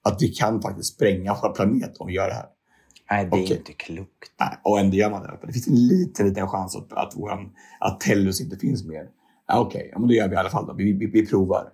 [0.01, 2.45] Att vi kan faktiskt spränga vår planet om vi gör det här.
[3.11, 3.57] Nej, det är okay.
[3.57, 4.31] inte klokt.
[4.39, 5.39] Nej, och ändå gör man det.
[5.47, 9.07] Det finns en liten, liten chans att, att, våran, att Tellus inte finns mer.
[9.47, 9.89] Ja, Okej, okay.
[9.91, 10.67] ja, men då gör vi i alla fall.
[10.67, 10.73] Då.
[10.73, 11.69] Vi, vi, vi provar.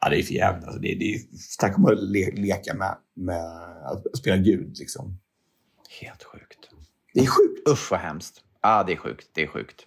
[0.00, 0.64] Ja, det är för jävligt.
[0.64, 3.44] Alltså, det, det är, snacka om att le, leka med, med
[3.84, 4.78] att spela Gud.
[4.78, 5.18] Liksom.
[6.00, 6.70] Helt sjukt.
[7.14, 7.68] Det är sjukt.
[7.68, 9.30] Usch vad hemskt ah, det är sjukt.
[9.34, 9.84] Det är sjukt.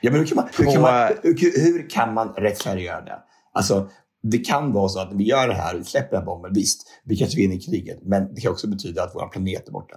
[0.00, 3.18] Ja, men hur kan man, hur kan man, hur, kan man rättfärdiggöra det?
[3.52, 3.90] Alltså,
[4.22, 7.16] det kan vara så att vi gör det här, vi släpper den bomben, visst, vi
[7.16, 9.96] kanske vinner kriget, men det kan också betyda att vår planet är borta.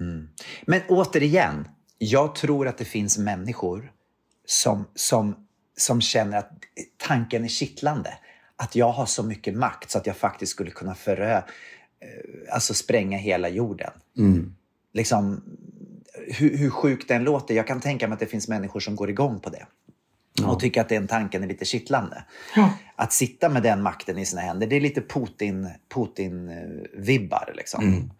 [0.00, 0.28] Mm.
[0.66, 3.92] Men återigen, jag tror att det finns människor
[4.46, 6.50] som, som, som känner att
[6.96, 8.18] tanken är kittlande.
[8.56, 11.42] Att jag har så mycket makt så att jag faktiskt skulle kunna förö, eh,
[12.54, 13.92] alltså spränga hela jorden.
[14.18, 14.54] Mm.
[14.92, 15.42] Liksom,
[16.26, 19.10] hur, hur sjukt den låter, jag kan tänka mig att det finns människor som går
[19.10, 19.66] igång på det.
[20.40, 20.48] Ja.
[20.48, 22.24] Och tycker att den tanken är lite kittlande.
[22.56, 22.72] Ja.
[22.96, 27.46] Att sitta med den makten i sina händer, det är lite Putin-vibbar.
[27.46, 27.84] Putin liksom.
[27.84, 28.10] Mm.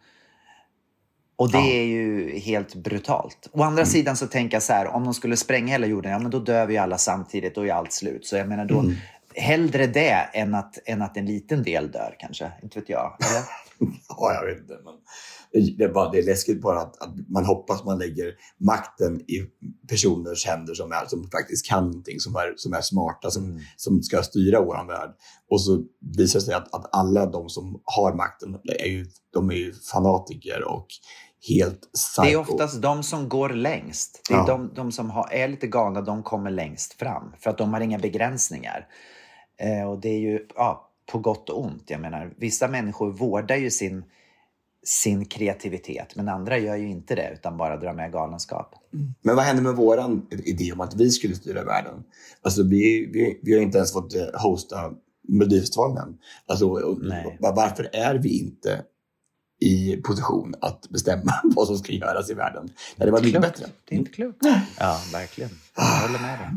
[1.37, 1.67] Och det ja.
[1.67, 3.49] är ju helt brutalt.
[3.53, 3.87] Å andra mm.
[3.87, 6.39] sidan så tänker jag så här, om de skulle spränga hela jorden, ja men då
[6.39, 8.27] dör vi alla samtidigt, då är allt slut.
[8.27, 8.95] Så jag menar då, mm.
[9.35, 12.53] hellre det än att, än att en liten del dör kanske.
[12.63, 13.17] Inte vet jag.
[13.31, 13.43] Eller?
[14.09, 14.79] ja, jag vet inte.
[14.85, 14.95] Men
[15.53, 19.45] det, bara, det är läskigt bara att, att, man hoppas man lägger makten i
[19.89, 23.61] personers händer som, är, som faktiskt kan någonting, som är, som är smarta, som, mm.
[23.77, 25.11] som ska styra vår värld.
[25.51, 25.85] Och så
[26.17, 29.73] visar det sig att, att alla de som har makten är ju, de är ju
[29.73, 30.87] fanatiker och
[31.49, 32.23] helt psycho.
[32.23, 34.21] Det är oftast de som går längst.
[34.29, 34.47] Det är ja.
[34.47, 37.33] de, de, som har, är lite galna, de kommer längst fram.
[37.39, 38.87] För att de har inga begränsningar.
[39.61, 41.85] Eh, och det är ju ja, på gott och ont.
[41.87, 44.05] Jag menar, vissa människor vårdar ju sin
[44.89, 46.17] sin kreativitet.
[46.17, 48.75] Men andra gör ju inte det utan bara drar med galenskap.
[48.95, 49.15] Mm.
[49.23, 52.05] Men vad händer med våran idé om att vi skulle styra världen?
[52.43, 54.93] Alltså vi, vi, vi har inte ens fått hosta
[55.29, 56.19] Melodifestivalen än.
[56.47, 56.69] Alltså,
[57.41, 58.85] varför är vi inte
[59.61, 62.71] i position att bestämma vad som ska göras i världen.
[62.97, 63.67] Det hade varit mycket bättre.
[63.89, 64.39] Det är inte klokt.
[64.79, 65.51] Ja, verkligen.
[65.77, 66.49] Jag håller med dig.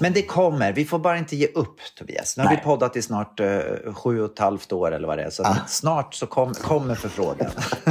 [0.00, 0.72] Men det kommer.
[0.72, 2.36] Vi får bara inte ge upp, Tobias.
[2.36, 2.64] Nu har vi Nej.
[2.64, 3.60] poddat i snart eh,
[3.94, 5.30] sju och ett halvt år eller vad det är.
[5.30, 7.50] Så snart så kom, kommer förfrågan.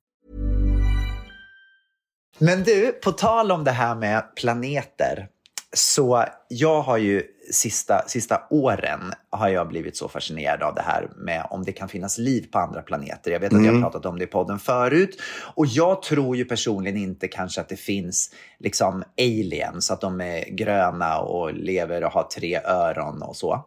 [2.43, 5.27] Men du, på tal om det här med planeter.
[5.73, 11.09] Så jag har ju sista, sista åren har jag blivit så fascinerad av det här
[11.17, 13.31] med om det kan finnas liv på andra planeter.
[13.31, 15.21] Jag vet att jag har pratat om det i podden förut.
[15.55, 20.49] Och jag tror ju personligen inte kanske att det finns liksom aliens, att de är
[20.49, 23.65] gröna och lever och har tre öron och så.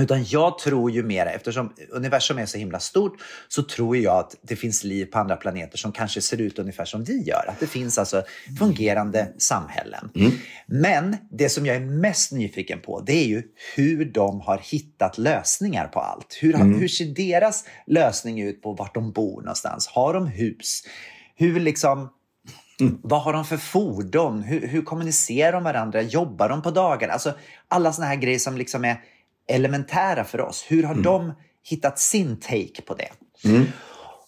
[0.00, 3.16] Utan jag tror ju mer, eftersom universum är så himla stort,
[3.48, 6.84] så tror jag att det finns liv på andra planeter som kanske ser ut ungefär
[6.84, 7.44] som vi gör.
[7.48, 8.22] Att det finns alltså
[8.58, 10.10] fungerande samhällen.
[10.66, 13.42] Men det som jag är mest nyfiken på, det är ju
[13.76, 16.38] hur de har hittat lösningar på allt.
[16.40, 19.86] Hur, har- hur ser deras lösning ut på vart de bor någonstans?
[19.86, 20.82] Har de hus?
[21.36, 22.08] Hur liksom...
[23.02, 24.42] Vad har de för fordon?
[24.42, 26.02] Hur, hur kommunicerar de varandra?
[26.02, 27.12] Jobbar de på dagarna?
[27.12, 27.34] Alltså,
[27.68, 28.96] alla såna här grejer som liksom är
[29.48, 30.64] elementära för oss.
[30.68, 31.32] Hur har de
[31.68, 33.08] hittat sin take på det?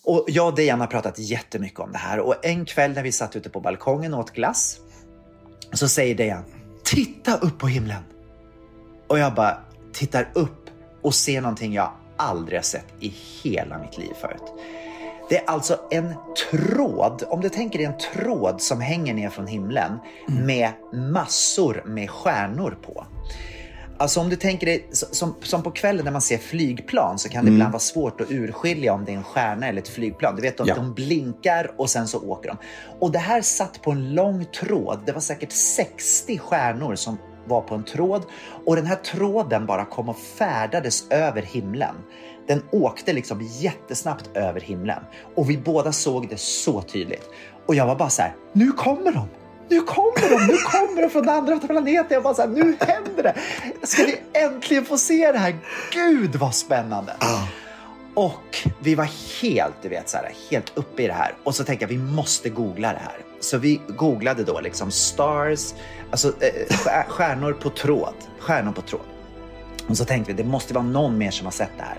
[0.04, 2.18] Och jag och Dejan har pratat jättemycket om det här.
[2.20, 4.78] Och en kväll när vi satt ute på balkongen och åt glass
[5.72, 6.44] så säger Dejan,
[6.84, 8.02] titta upp på himlen.
[9.14, 9.56] Och jag bara
[9.92, 10.70] tittar upp
[11.02, 14.42] och ser någonting jag aldrig har sett i hela mitt liv förut.
[15.28, 16.14] Det är alltså en
[16.50, 19.98] tråd, om du tänker dig en tråd som hänger ner från himlen
[20.28, 23.06] med massor med stjärnor på.
[23.98, 27.44] Alltså om du tänker dig, som, som på kvällen när man ser flygplan så kan
[27.44, 30.36] det ibland vara svårt att urskilja om det är en stjärna eller ett flygplan.
[30.36, 30.74] Du vet, de, Ja.
[30.74, 32.56] de blinkar och sen så åker de.
[33.00, 34.98] Och det här satt på en lång tråd.
[35.06, 38.24] Det var säkert 60 stjärnor som var på en tråd
[38.66, 41.94] och den här tråden bara kom och färdades över himlen.
[42.48, 45.02] Den åkte liksom jättesnabbt över himlen
[45.34, 47.28] och vi båda såg det så tydligt.
[47.66, 49.28] Och jag var bara så här, nu kommer de!
[49.68, 50.46] Nu kommer de!
[50.46, 52.06] Nu kommer de från andra planeten!
[52.10, 53.34] Jag bara så här, nu händer det!
[53.86, 55.56] Ska vi äntligen få se det här?
[55.92, 57.16] Gud vad spännande!
[58.14, 59.08] Och vi var
[59.42, 61.34] helt, du vet, så här, helt uppe i det här.
[61.44, 63.16] Och så tänkte jag, vi måste googla det här.
[63.44, 65.74] Så vi googlade då liksom stars,
[66.10, 68.14] alltså eh, stjär- stjärnor på tråd.
[68.38, 69.06] Stjärnor på tråd.
[69.88, 71.98] Och så tänkte vi, det måste vara någon mer som har sett det här.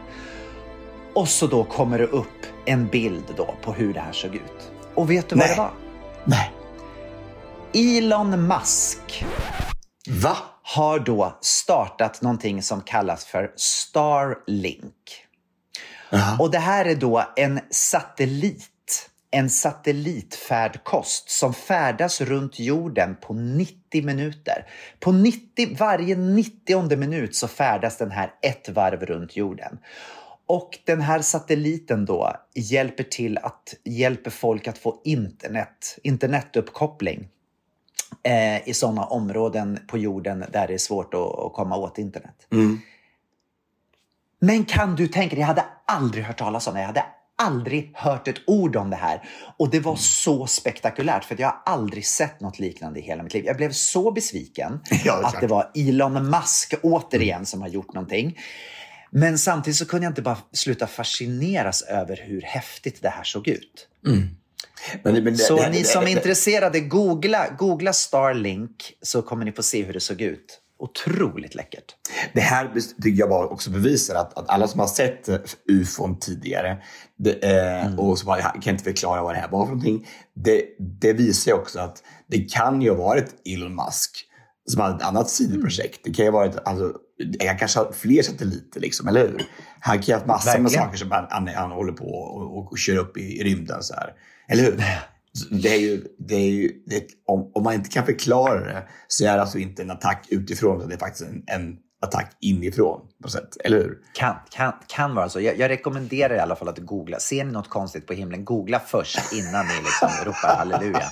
[1.13, 4.71] Och så då kommer det upp en bild då på hur det här såg ut.
[4.95, 5.55] Och vet du vad Nej.
[5.55, 5.71] det var?
[6.25, 6.51] Nej.
[7.97, 9.25] Elon Musk
[10.09, 10.37] Va?
[10.63, 14.93] har då startat någonting som kallas för Starlink.
[16.39, 18.63] Och det här är då en satellit,
[19.35, 24.65] en satellitfärdkost som färdas runt jorden på 90 minuter.
[24.99, 29.77] På 90, varje 90 minut så färdas den här ett varv runt jorden.
[30.47, 37.27] Och den här satelliten då hjälper till att hjälper folk att få internet, internetuppkoppling
[38.23, 42.47] eh, i sådana områden på jorden där det är svårt att, att komma åt internet.
[44.39, 46.79] Men kan du tänka dig, jag hade aldrig hört talas om det.
[46.79, 47.05] Jag hade
[47.37, 49.29] aldrig hört ett ord om det här.
[49.57, 53.23] Och det var så spektakulärt för att jag har aldrig sett något liknande i hela
[53.23, 53.45] mitt liv.
[53.45, 57.93] Jag blev så besviken Ja, är att det var Elon Musk återigen som har gjort
[57.93, 58.39] någonting.
[59.11, 63.47] Men samtidigt så kunde jag inte bara sluta fascineras över hur häftigt det här såg
[63.47, 63.87] ut.
[64.01, 64.29] Men,
[65.03, 69.45] men, det- Så det- ni det- som är det- intresserade, googla, googla Starlink så kommer
[69.45, 70.59] ni få se hur det såg ut.
[70.85, 71.95] Otroligt läckert.
[72.33, 72.71] Det här
[73.03, 75.37] tycker jag bara också bevisar att, att alla som har sett eh,
[75.69, 76.77] ufon tidigare
[77.17, 80.07] det, eh, och som bara, "Jag kan inte förklara vad det här var för någonting.
[80.35, 80.63] Det,
[81.01, 84.11] det visar ju också att det kan ju ha varit Elon Musk
[84.67, 85.99] som hade ett annat sidoprojekt.
[86.03, 86.93] Det kan ju ha varit, alltså,
[87.39, 89.41] jag kanske har fler satelliter liksom, eller hur?
[89.79, 92.57] Han kan ju ha haft massor med saker som han, han, han håller på och,
[92.57, 94.13] och, och kör upp i, i rymden så här.
[94.47, 94.83] Eller hur?
[95.51, 99.25] Det är ju, det är ju, det, om, om man inte kan förklara det så
[99.25, 103.01] är det alltså inte en attack utifrån, utan det är faktiskt en, en attack inifrån
[103.23, 103.57] på sätt.
[103.63, 103.97] Eller hur?
[104.13, 105.41] Kan, kan, kan vara så.
[105.41, 107.19] Jag, jag rekommenderar i alla fall att googla.
[107.19, 111.03] Ser ni något konstigt på himlen, googla först innan ni liksom ropar halleluja.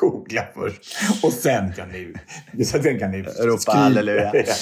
[0.00, 2.14] Googla först och sen kan ni,
[2.64, 4.32] sen kan ni Ropa halleluja.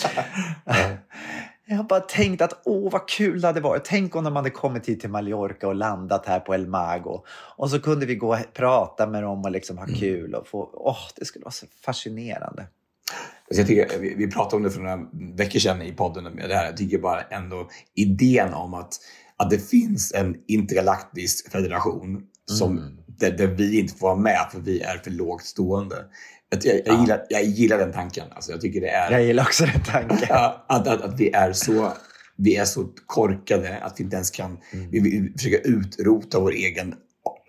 [1.71, 3.85] Jag har bara tänkt att åh vad kul det hade varit.
[3.85, 7.25] Tänk om de hade kommit hit till Mallorca och landat här på El Mago.
[7.57, 10.35] Och så kunde vi gå och prata med dem och liksom ha kul.
[10.35, 12.67] Och få, åh, det skulle vara så fascinerande.
[13.51, 14.99] Så jag tycker, vi, vi pratade om det för några
[15.37, 16.37] veckor sedan i podden.
[16.49, 16.65] Det här.
[16.65, 18.99] Jag tycker bara ändå idén om att,
[19.37, 24.61] att det finns en intergalaktisk federation som, där, där vi inte får vara med för
[24.61, 25.97] vi är för lågt stående.
[26.51, 28.27] Jag, jag, jag, gillar, jag gillar den tanken.
[28.35, 29.11] Alltså, jag tycker det är...
[29.13, 30.29] Jag gillar också den tanken.
[30.31, 31.93] Att, att, att vi är så
[32.37, 34.59] vi är så korkade att vi inte ens kan
[34.91, 36.95] vi vill försöka utrota vår egen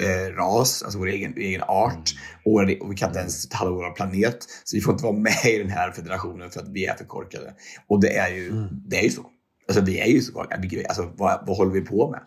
[0.04, 2.12] eh, ras, alltså vår egen, egen art.
[2.46, 4.38] Och, vår- och vi kan inte ens ta halva vår planet.
[4.64, 7.06] Så vi får inte vara med i den här federationen för att vi är för
[7.06, 7.54] korkade.
[7.88, 9.26] Och det är ju, det är ju så.
[9.68, 10.84] Alltså vi är ju så korkade.
[10.88, 12.20] Alltså, vad, vad håller vi på med?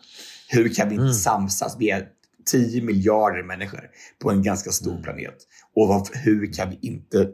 [0.48, 1.76] Hur kan vi inte samsas?
[1.78, 2.06] Vi är
[2.46, 3.90] 10 miljarder människor
[4.22, 5.36] på en ganska stor planet.
[5.74, 7.28] Och vad, hur kan vi inte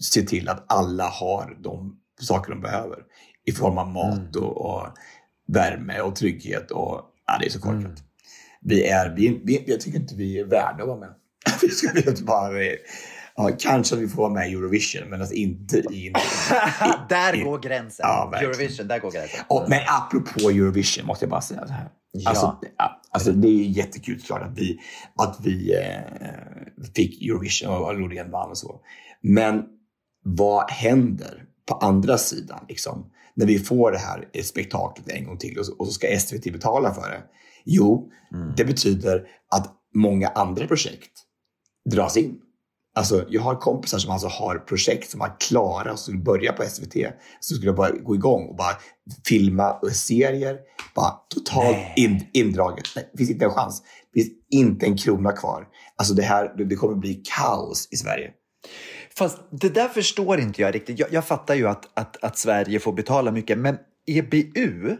[0.00, 2.98] se till att alla har de saker de behöver
[3.44, 4.86] i form av mat och, och
[5.46, 6.70] värme och trygghet.
[6.70, 8.02] Och, ja, det är så korkat.
[8.60, 11.14] Vi är, vi, vi, jag tycker inte vi är värda att vara med.
[11.62, 12.62] vi ska inte bara,
[13.36, 16.12] ja, kanske att vi får vara med i Eurovision, men alltså inte i...
[17.08, 18.04] där går gränsen.
[18.08, 18.32] Ja.
[18.36, 19.40] Eurovision, där går gränsen.
[19.48, 21.88] Och, men apropå Eurovision måste jag bara säga så här.
[22.12, 22.30] Ja.
[22.30, 24.80] Alltså, ja, alltså det är jättekul klart att vi,
[25.14, 28.80] att vi eh, fick Eurovision och Loreen vann och så.
[29.20, 29.64] Men
[30.24, 35.58] vad händer på andra sidan liksom, när vi får det här spektaklet en gång till
[35.58, 37.22] och så, och så ska SVT betala för det?
[37.64, 38.10] Jo,
[38.56, 41.12] det betyder att många andra projekt
[41.90, 42.40] dras in.
[42.98, 46.62] Alltså, jag har kompisar som alltså har projekt som var klara och skulle börja på
[46.62, 46.94] SVT.
[47.40, 48.76] Så skulle jag bara gå igång och bara
[49.28, 50.56] filma serier.
[50.94, 52.84] Bara totalt in, indraget.
[52.96, 53.82] Nej, det finns inte en chans.
[54.14, 55.66] Det finns inte en krona kvar.
[55.96, 58.30] Alltså det här, det- kommer bli kaos i Sverige.
[59.18, 60.98] Fast det där förstår inte jag riktigt.
[60.98, 64.96] Jag, jag fattar ju att, att, att Sverige får betala mycket, men EBU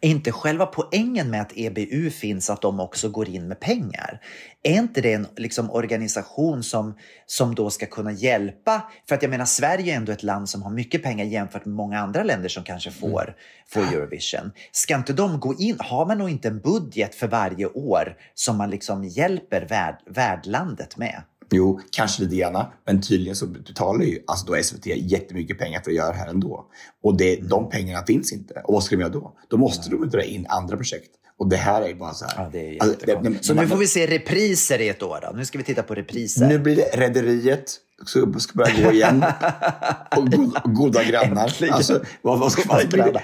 [0.00, 4.20] är inte själva poängen med att EBU finns att de också går in med pengar?
[4.62, 6.94] Är inte det en liksom, organisation som,
[7.26, 8.90] som då ska kunna hjälpa?
[9.08, 11.74] För att jag menar, Sverige är ändå ett land som har mycket pengar jämfört med
[11.74, 13.36] många andra länder som kanske får,
[13.68, 14.52] får Eurovision.
[14.72, 15.76] Ska inte de gå in?
[15.78, 20.96] Har man nog inte en budget för varje år som man liksom hjälper värd, värdlandet
[20.96, 21.22] med?
[21.52, 22.64] Jo, kanske lite grann.
[22.86, 26.28] Men tydligen så betalar ju alltså då SVT jättemycket pengar för att göra det här
[26.28, 26.64] ändå.
[27.02, 28.54] Och det, de pengarna finns inte.
[28.64, 29.32] Och vad ska de göra då?
[29.48, 31.10] Då måste de dra in andra projekt.
[31.38, 32.34] Och det här är ju bara så här.
[32.44, 35.18] Ja, det är Alltså, det- Så nu man- får vi se repriser i ett år
[35.22, 35.36] då.
[35.36, 36.46] Nu ska vi titta på repriser.
[36.46, 39.24] Nu blir det Rederiet ska, ska börja gå igen.
[40.16, 41.44] Och goda, goda grannar.
[41.44, 41.74] Äntligen.
[41.74, 43.22] Alltså, vad, vad ska man grannar.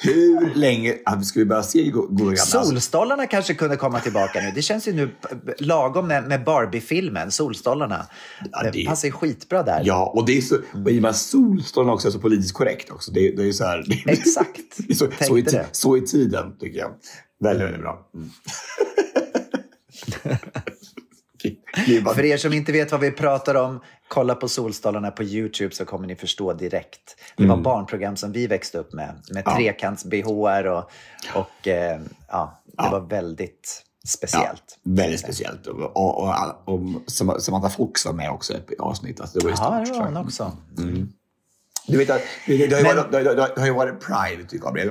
[0.00, 0.94] Hur länge
[1.24, 1.92] ska vi börja se?
[2.30, 4.50] Alltså, Solstolarna kanske kunde komma tillbaka nu.
[4.54, 5.10] Det känns ju nu
[5.58, 8.06] lagom med, Barbie-filmen, Solstolarna.
[8.52, 8.70] Ja, det...
[8.70, 9.82] det- passar ju skitbra där.
[9.84, 12.54] Ja, och det är så, och i och med att solstrålarna också är så politiskt
[12.54, 13.10] korrekt också.
[13.12, 14.74] Det, det är så här, det, Exakt.
[14.76, 15.66] så, så, i, Tänkte ti- det.
[15.72, 16.90] så i tiden, tycker jag.
[17.40, 18.10] Väldigt, väldigt bra.
[18.14, 18.30] Mm.
[20.18, 20.52] Okej, det är bara-
[22.14, 25.84] För er som inte vet vad vi pratar om, kolla på Solstolarna på YouTube så
[25.84, 27.16] kommer ni förstå direkt.
[27.36, 29.42] Det var barnprogram som vi växte upp med, med Mm.
[29.46, 29.56] Ja.
[29.56, 30.90] trekants-bh och,
[31.34, 32.90] och eh, ja, det Ja.
[32.90, 34.78] var väldigt Ja, speciellt.
[34.84, 35.66] väldigt speciellt.
[35.66, 39.20] Och, och, och, och Sam- Samantha Fox var med också i ett avsnitt.
[39.20, 39.94] Alltså, det var ju Ja, stort.
[39.94, 40.56] det var hon också.
[41.86, 44.58] Du vet att det, har ju Men- varit, det, det, det har ju varit Pride,
[44.64, 44.90] Gabriel.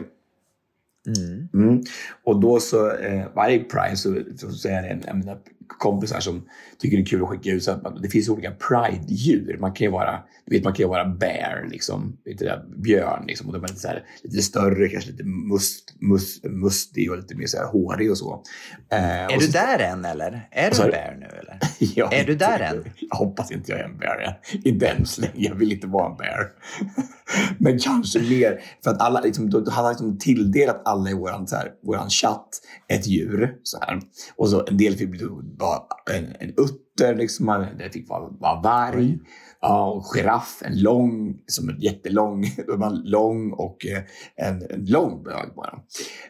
[1.53, 1.83] Mm.
[2.23, 5.37] Och då så, eh, varje Pride så, så, det en, en mina
[5.67, 6.45] kompisar som
[6.79, 7.63] tycker det är kul att skicka ut.
[7.63, 9.57] Så att man, det finns olika Pride-djur.
[9.59, 13.23] Man kan ju vara, du vet, man kan vara bear, liksom, där, björn.
[13.27, 17.17] Liksom, och de är lite, så här, lite större, kanske lite must, must, mustig och
[17.17, 18.43] lite mer så här, hårig och så.
[18.91, 20.47] Eh, Är och du så- där än eller?
[20.51, 20.91] Är du du?
[20.91, 21.59] där nu eller?
[21.95, 22.85] Jag Är du där än?
[23.09, 24.39] Jag hoppas inte jag är en bear.
[24.63, 25.33] Inte än så länge.
[25.35, 26.51] Jag vill inte vara en bear.
[27.57, 31.55] Men kanske mer för att alla liksom, då, han liksom tilldelat alla i våran, så
[31.55, 32.49] här, våran chatt
[32.87, 33.55] ett djur.
[33.63, 33.99] Så här.
[34.35, 35.09] Och så en del fick
[35.57, 35.81] vara
[36.11, 37.45] en, en utter, liksom,
[37.77, 39.19] del fick vara, vara varg.
[39.61, 44.03] Ja, och giraff, en lång, som en jättelång, då lång och eh,
[44.47, 45.79] en, en lång bög bara.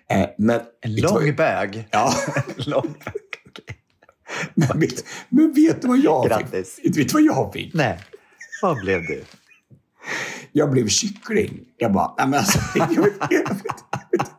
[0.10, 1.88] Eh, men, En vad- lång bög?
[1.92, 2.14] Ja.
[2.58, 3.14] lång bög.
[4.56, 6.76] Men vet, men vet du vad jag Grattis.
[6.76, 6.98] fick?
[6.98, 7.74] Vet du vad jag fick?
[7.74, 8.00] Nej,
[8.62, 9.24] vad blev du?
[10.52, 11.60] Jag blev kyckling.
[11.78, 13.58] Jag bara, nej men alltså, jag vet, jag vet,
[13.90, 14.32] jag vet,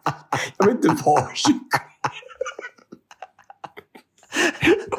[0.58, 1.62] jag vet inte vara kyckling.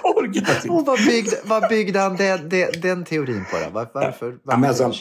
[0.04, 0.70] Jag orkar inte.
[0.70, 3.70] Och vad, byggde, vad byggde han den, den, den teorin på då?
[3.74, 4.32] Var, varför?
[4.32, 4.92] Ja, varför men alltså,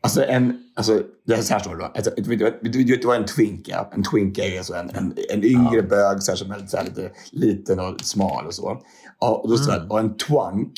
[0.00, 1.86] alltså, en, alltså, det är så här står det.
[1.86, 3.86] Alltså, du, vet, du, du vet vad en twink är?
[3.92, 6.76] En twink är alltså en, en, en yngre bög så här, som är lite, så
[6.76, 8.82] här, lite liten och smal och så.
[9.20, 10.72] Ja, och, då, så här, och en twunk,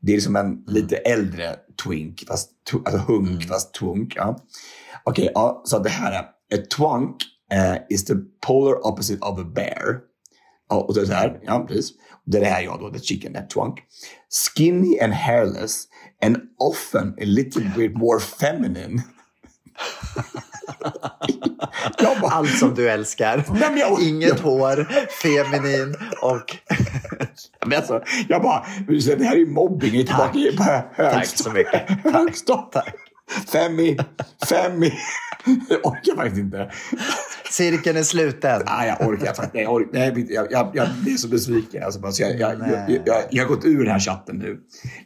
[0.00, 4.12] det är som en lite äldre twink, fast, tw- alltså hunk fast twunk.
[4.16, 4.38] Ja.
[5.04, 6.18] Okej, ja, så det här är,
[6.58, 7.16] a twunk
[7.52, 8.14] eh, is the
[8.46, 10.00] polar opposite of a bear.
[10.68, 11.92] Ja, och så är det så här, ja precis.
[12.30, 13.74] Det här är jag då, the chicken, that twunk.
[14.56, 15.84] Skinny and hairless
[16.24, 19.02] and often a little bit more feminine.
[22.20, 23.44] bara, Allt som du älskar.
[23.60, 24.88] Men jag- Inget jag- hår,
[25.22, 26.56] feminin och...
[27.66, 28.66] men alltså, jag bara,
[29.16, 29.94] det här är ju mobbing.
[29.94, 30.96] Jag är tillbaka Tack.
[30.96, 31.02] på.
[31.02, 31.88] Tack så mycket.
[32.04, 32.72] Högstadiet.
[32.72, 32.94] Tack.
[33.52, 33.98] Femmi,
[34.48, 34.92] femmi.
[35.68, 36.70] Jag orkar faktiskt inte.
[37.50, 38.62] Cirkeln är sluten.
[38.66, 41.82] Nej, jag orkar faktiskt jag, orkar, nej, jag, jag, jag blir så besviken.
[41.82, 44.58] Alltså, bara, så jag, jag, jag, jag, jag har gått ur den här chatten nu.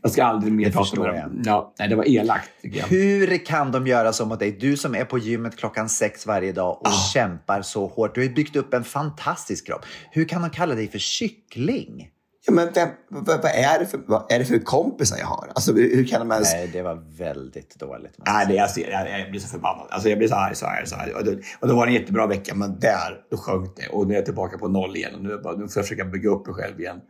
[0.02, 1.24] Jag ska aldrig mer prata med jag.
[1.30, 1.42] dem.
[1.44, 2.86] Ja, nej, det var elakt jag.
[2.86, 4.56] Hur kan de göra så mot dig?
[4.60, 7.10] Du som är på gymmet klockan sex varje dag och Ah.
[7.14, 8.14] kämpar så hårt.
[8.14, 9.84] Du har byggt upp en fantastisk kropp.
[10.10, 12.08] Hur kan de kalla dig för kyckling?
[12.46, 15.48] Ja, men vem, vad, vad, är det för, vad är det för kompisar jag har?
[15.54, 16.52] Alltså, hur kan de ens...
[16.52, 18.14] Nej, det var väldigt dåligt.
[18.26, 18.90] Nej, det, säga.
[18.90, 19.86] jag, jag, blir så förbannad.
[19.90, 21.12] Alltså, jag blir så arg, så arg, så arg.
[21.12, 23.88] Och, då, och då var det en jättebra vecka, men där då sjönk det.
[23.88, 25.14] Och nu är jag tillbaka på noll igen.
[25.14, 27.00] Och nu, bara, nu får jag försöka bygga upp mig själv igen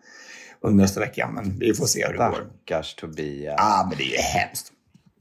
[0.61, 1.31] under nästa vecka.
[1.35, 2.51] Men vi får se hur det går.
[2.65, 3.57] Stackars Tobias.
[3.59, 4.73] ah, men det är ju hemskt.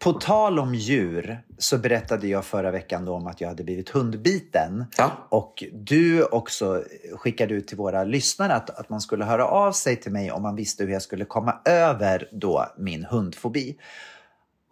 [0.03, 4.85] På tal om djur så berättade jag förra veckan om att jag hade blivit hundbiten.
[4.97, 5.11] Ja.
[5.29, 6.83] Och du också
[7.15, 10.41] skickade ut till våra lyssnare att, att man skulle höra av sig till mig om
[10.41, 13.77] man visste hur jag skulle komma över då min hundfobi.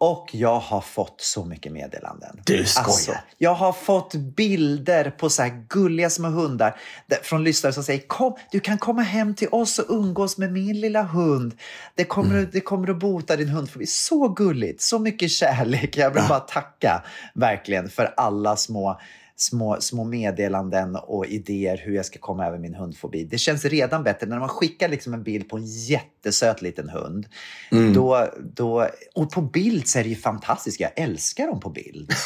[0.02, 2.40] Och jag har fått så mycket meddelanden.
[2.44, 2.84] Du skojar.
[2.86, 6.76] Alltså, jag har fått bilder på så här gulliga små hundar
[7.22, 10.80] från lyssnare som säger kom, du kan komma hem till oss och umgås med min
[10.80, 11.54] lilla hund.
[11.94, 12.50] Det kommer, Mm.
[12.52, 13.86] det kommer att bota din hundfobi.
[13.86, 15.96] Så gulligt, så mycket kärlek.
[15.96, 17.02] Jag vill bara tacka
[17.34, 19.00] verkligen för alla små
[19.40, 23.24] Små, små meddelanden och idéer hur jag ska komma över min hundfobi.
[23.24, 27.26] Det känns redan bättre när man skickar liksom en bild på en jättesöt liten hund.
[27.72, 27.92] Mm.
[27.94, 30.80] Då, då, och på bild så är det ju fantastiskt.
[30.80, 32.10] Jag älskar dem på bild.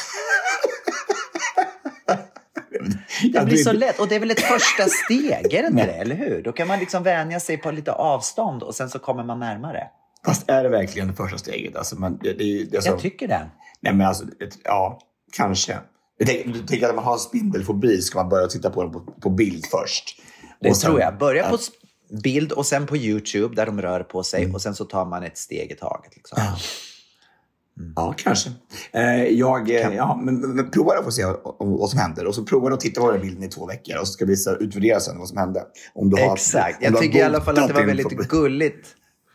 [3.33, 3.99] Det blir så lätt.
[3.99, 5.91] Och det är väl ett första steg, är det inte det?
[5.91, 6.41] Eller hur?
[6.43, 9.87] Då kan man liksom vänja sig på lite avstånd och sen så kommer man närmare.
[10.25, 11.75] Fast är det verkligen det första steget?
[11.75, 13.49] Alltså, man, det, det, är ju- det är så, Jag tycker det.
[13.79, 14.25] Nej, men alltså,
[14.63, 14.99] ja,
[15.31, 15.77] kanske.
[16.19, 16.25] Du
[16.67, 19.65] tänker att om man har spindelfobi ska man börja titta på den på, på bild
[19.71, 20.21] först.
[20.61, 21.17] Det sen- tror jag.
[21.17, 21.57] Börja på
[22.09, 22.17] Ja.
[22.23, 24.55] bild och sen på YouTube där de rör på sig Mm.
[24.55, 26.15] och sen så tar man ett steg i taget.
[26.15, 26.37] Liksom.
[27.95, 28.49] Ja, kanske.
[28.91, 31.99] Eh, jag, eh, Kan- ja, men, men, prova att få se vad, om- vad som
[31.99, 32.25] händer.
[32.25, 33.97] Och så prova att titta på den bilden i två veckor.
[33.99, 35.63] Och så ska vi så utvärdera sen vad som hände.
[35.93, 36.77] Om du har, Exakt.
[36.77, 38.23] om Jag du tycker i alla fall att det var väldigt fobi.
[38.29, 38.87] gulligt.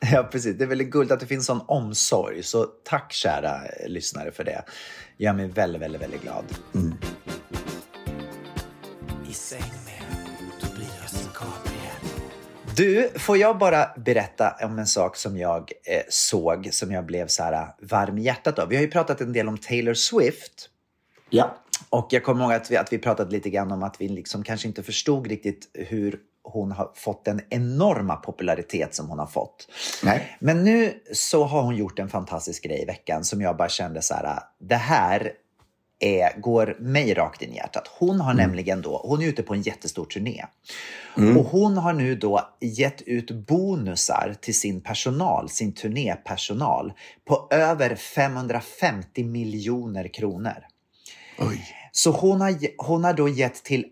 [0.12, 0.58] Ja, precis.
[0.58, 2.42] Det är väldigt gulligt att det finns sån omsorg.
[2.42, 4.64] Så tack kära lyssnare för det.
[5.20, 6.44] Gör mig väldigt, väldigt, väldigt glad.
[9.28, 10.02] I säng med
[10.60, 12.26] Tobias Gabriel.
[12.76, 17.26] Du, får jag bara berätta om en sak som jag eh, såg, som jag blev
[17.26, 18.68] så här eh, varm i hjärtat av.
[18.68, 20.68] Vi har ju pratat en del om Taylor Swift.
[21.30, 21.56] Ja.
[21.90, 24.42] Och jag kommer ihåg att vi, att vi pratade lite grann om att vi liksom
[24.42, 29.68] kanske inte förstod riktigt hur hon har fått den enorma popularitet som hon har fått.
[30.02, 30.36] Nej.
[30.40, 34.02] Men nu så har hon gjort en fantastisk grej i veckan som jag bara kände
[34.02, 35.32] så här, det här
[36.00, 37.90] är, går mig rakt in i hjärtat.
[37.98, 40.44] Hon har nämligen då, hon är ute på en jättestor turné.
[41.38, 46.92] Och hon har nu då gett ut bonusar till sin personal, sin turnépersonal,
[47.24, 50.64] på över 550 miljoner kronor.
[51.38, 51.76] Oj.
[51.92, 53.84] Så hon har, hon har då gett till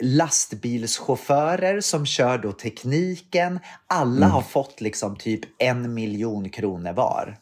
[0.00, 3.60] lastbilschaufförer som kör då tekniken.
[3.86, 7.38] Alla har fått liksom typ en miljon kronor var.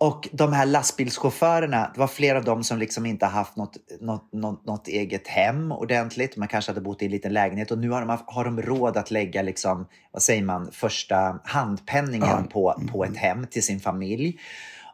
[0.00, 3.76] Och de här lastbilschaufförerna, det var flera av dem som liksom inte har haft något,
[4.00, 6.36] något, något, något eget hem ordentligt.
[6.36, 8.96] Man kanske hade bott i en liten lägenhet och nu har de, har de råd
[8.96, 14.38] att lägga, liksom, vad säger man, första handpenningen på, på ett hem till sin familj.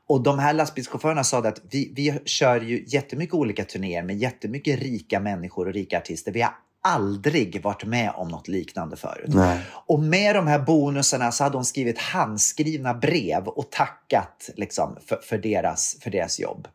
[0.08, 4.16] Och de här lastbilschaufförerna sa det att vi, vi kör ju jättemycket olika turnéer med
[4.16, 6.32] jättemycket rika människor och rika artister.
[6.32, 6.52] Vi har
[6.82, 9.28] aldrig varit med om något liknande förut.
[9.28, 9.60] Nej.
[9.70, 15.16] Och med de här bonusarna så hade hon skrivit handskrivna brev och tackat liksom, för,
[15.16, 16.68] för, deras, för deras jobb.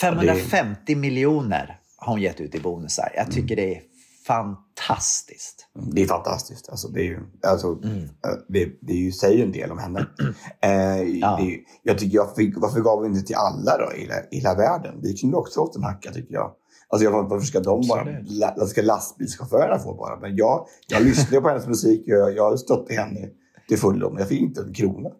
[0.00, 3.12] 550 miljoner har hon gett ut i bonusar.
[3.16, 3.82] Jag tycker det är
[4.28, 5.68] fantastiskt.
[5.92, 6.68] Det är fantastiskt.
[6.68, 9.78] Alltså, det, är ju, alltså, eh, det, det är ju, säger ju en del om
[9.78, 10.06] henne.
[10.62, 11.40] Eh, Ja.
[11.42, 14.94] ju- jag tycker, jag fick, varför gav vi inte till alla då, i hela, världen?
[15.02, 16.52] Vi kunde också fått en hacka tycker jag.
[16.88, 20.20] Alltså jag, varför ska de bara, la, ska lastbilschaufförerna få bara?
[20.20, 23.28] Men jag, jag lyssnade på hennes musik, jag, jag har stått i henne
[23.68, 25.10] till fullo, men jag fick inte en krona.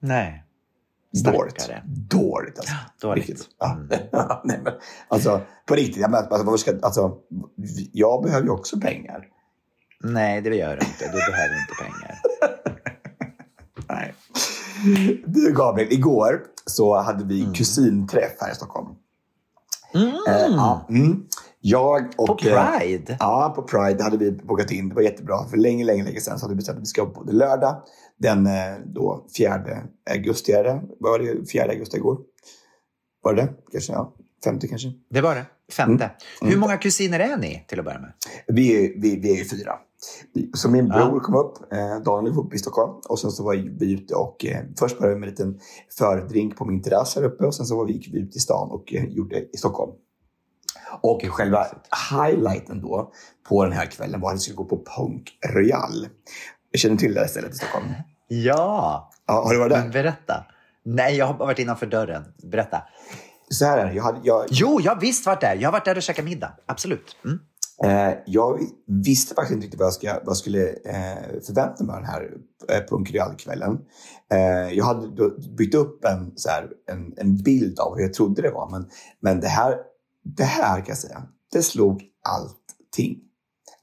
[0.00, 0.44] Nej.
[1.22, 1.70] Dåligt.
[2.10, 2.74] Dåligt alltså.
[3.00, 3.28] Dåligt.
[3.28, 3.48] Riktigt.
[3.58, 3.78] Ja.
[4.44, 4.72] Nej, men,
[5.08, 7.16] alltså, på riktigt, jag, menar, alltså, ska, alltså,
[7.92, 9.26] jag behöver ju också pengar.
[10.04, 11.04] Nej, det gör du inte.
[11.04, 12.18] Du behöver inte pengar.
[13.88, 14.14] Nej.
[15.26, 18.88] Du Gabriel, igår så hade vi kusinträff här i Stockholm.
[19.94, 21.26] Eh, ja, mm.
[21.60, 22.26] Jag och...
[22.26, 23.16] På eh, Pride?
[23.20, 24.88] Ja, på Pride hade vi bokat in.
[24.88, 25.44] Det var jättebra.
[25.50, 27.82] För länge, länge, länge sedan så hade vi bestämt att vi ska på det lördag.
[28.18, 28.52] Den eh,
[28.86, 29.62] då 4
[30.10, 30.82] augusti är det.
[31.00, 31.50] Var det?
[31.52, 32.18] 4 augusti igår?
[33.22, 33.48] Var det det?
[33.72, 34.14] Kanske, ja.
[34.44, 34.92] 50 kanske.
[35.10, 35.46] Det var det.
[35.72, 36.10] Femte.
[36.40, 38.12] Hur många kusiner är ni till att börja med?
[38.46, 39.78] Vi är, vi, vi är fyra.
[40.54, 43.00] Så min bror kom upp, eh, Daniel var uppe i Stockholm.
[43.08, 45.60] Och sen så var vi ute och eh, först började vi med en liten
[45.98, 47.46] fördrink på min terrass här uppe.
[47.46, 49.92] Och sen så var vi, gick vi ut i stan och eh, gjorde i Stockholm.
[51.00, 51.66] Och själva
[52.10, 53.12] highlighten då
[53.48, 56.08] på den här kvällen var att vi skulle gå på Punk Royal.
[56.74, 57.86] Jag känner till det här stället i Stockholm.
[58.28, 59.92] Ja, Ja, har du varit men där?
[59.92, 60.44] berätta.
[60.84, 62.24] Nej, jag har varit innanför dörren.
[62.42, 62.82] Berätta.
[63.48, 63.92] Så här är det.
[63.92, 65.54] Jag, hade, jag, Jo, jag har visst varit där.
[65.56, 66.56] Jag har varit där och käkat middag.
[66.66, 67.16] Absolut.
[67.24, 67.38] Mm.
[67.84, 71.94] Eh, jag visste faktiskt inte riktigt vad jag, ska, vad jag skulle eh, förvänta mig
[71.94, 72.30] av den här
[72.68, 73.78] eh, Punk Royal-kvällen.
[74.32, 78.42] Eh, jag hade byggt upp en, så här, en, en bild av hur jag trodde
[78.42, 78.70] det var.
[78.70, 78.88] Men,
[79.20, 79.76] men det, här,
[80.24, 81.22] det här kan jag säga,
[81.52, 83.18] det slog allting.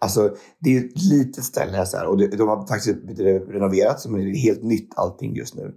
[0.02, 2.98] Alltså, det är ett litet ställe så här, och det, de har faktiskt
[3.50, 5.76] renoverat, så det är helt nytt allting just nu.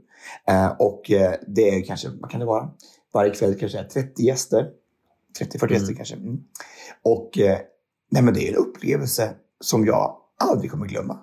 [0.49, 2.71] Eh, och eh, det är kanske, vad kan det vara?
[3.13, 4.71] Varje kväll kanske är 30 gäster.
[5.41, 6.15] 30-40 gäster kanske.
[6.15, 6.41] Mm.
[7.03, 7.59] Och eh,
[8.11, 11.19] nej, men det är en upplevelse som jag aldrig kommer glömma.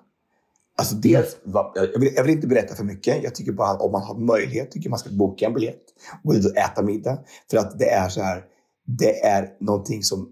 [0.77, 1.37] Alltså dels,
[1.75, 3.23] jag vill, jag vill inte berätta för mycket.
[3.23, 5.83] Jag tycker bara att om man har möjlighet tycker jag man ska boka en biljett
[6.23, 7.19] och äta middag.
[7.51, 8.43] För att det är så här,
[8.85, 10.31] det är någonting som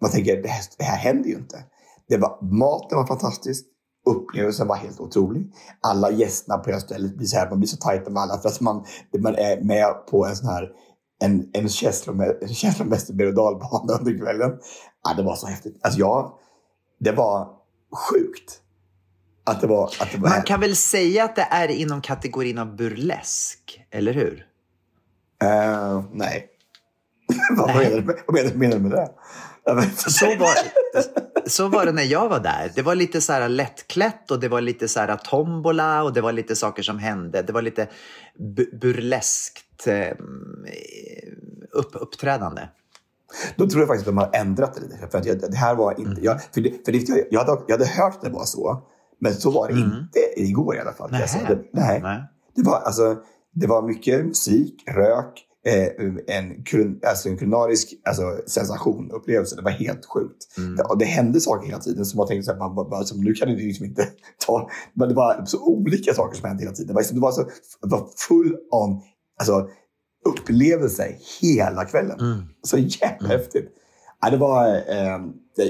[0.00, 1.64] man tänker, det här, det här händer ju inte.
[2.08, 3.64] Det var, maten var fantastisk.
[4.06, 5.52] Upplevelsen var helt otrolig.
[5.80, 8.38] Alla gästerna på det här stället blir så här, man blir så tajta med alla
[8.38, 8.84] för att man,
[9.18, 10.70] man är med på en sån här
[11.24, 14.50] en, en känslomä- en känslomässig berg och dalbana under kvällen.
[15.04, 15.78] Ja, det var så häftigt.
[15.82, 16.32] Alltså jag,
[17.00, 17.48] det var
[18.10, 18.60] sjukt.
[19.46, 19.84] Att det var...
[20.00, 24.12] Att det var Man kan väl säga att det är inom kategorin av burlesk, eller
[24.14, 24.46] hur?
[25.42, 26.48] Eh, nej.
[27.56, 29.10] vad, menar du, med- vad menar, du- menar med det?
[29.96, 30.54] Så var,
[31.46, 32.72] så var det när jag var där.
[32.74, 36.20] Det var lite så här lättklätt och det var lite så här tombola och det
[36.20, 37.42] var lite saker som hände.
[37.42, 37.88] Det var lite
[38.38, 40.16] bu- burleskt eh,
[41.72, 42.62] upp, uppträdande.
[43.56, 45.08] Då tror jag faktiskt att de har ändrat det lite.
[45.10, 46.10] För jag, det här var inte...
[46.10, 46.24] Mm.
[46.24, 48.82] Jag, för det, för det, jag, jag, hade, jag hade hört att det var så.
[49.20, 51.08] Men så var det inte igår i alla fall.
[51.08, 51.20] Mm.
[51.20, 51.54] Nähä.
[51.54, 52.00] Det, nej.
[52.02, 52.22] Nej.
[52.56, 53.16] Det var, alltså,
[53.52, 59.56] det var mycket musik, rök, eh, en, kulin, alltså en kulinarisk alltså, sensation, upplevelse.
[59.56, 60.58] Det var helt sjukt.
[60.58, 60.76] Mm.
[60.76, 63.32] Det, och det hände saker hela tiden som man tänkte här, man, bara, som, nu
[63.34, 64.08] kan det liksom inte
[64.46, 64.70] ta...
[64.94, 66.86] Men det var så olika saker som hände hela tiden.
[66.88, 67.42] Det var, liksom- det var, så,
[67.82, 69.00] det var full on
[69.38, 69.68] alltså,
[70.26, 72.20] upplevelse hela kvällen.
[72.20, 72.42] Mm.
[72.62, 73.68] Så jävla häftigt.
[74.20, 74.66] Ja, det var...
[74.74, 75.20] Eh,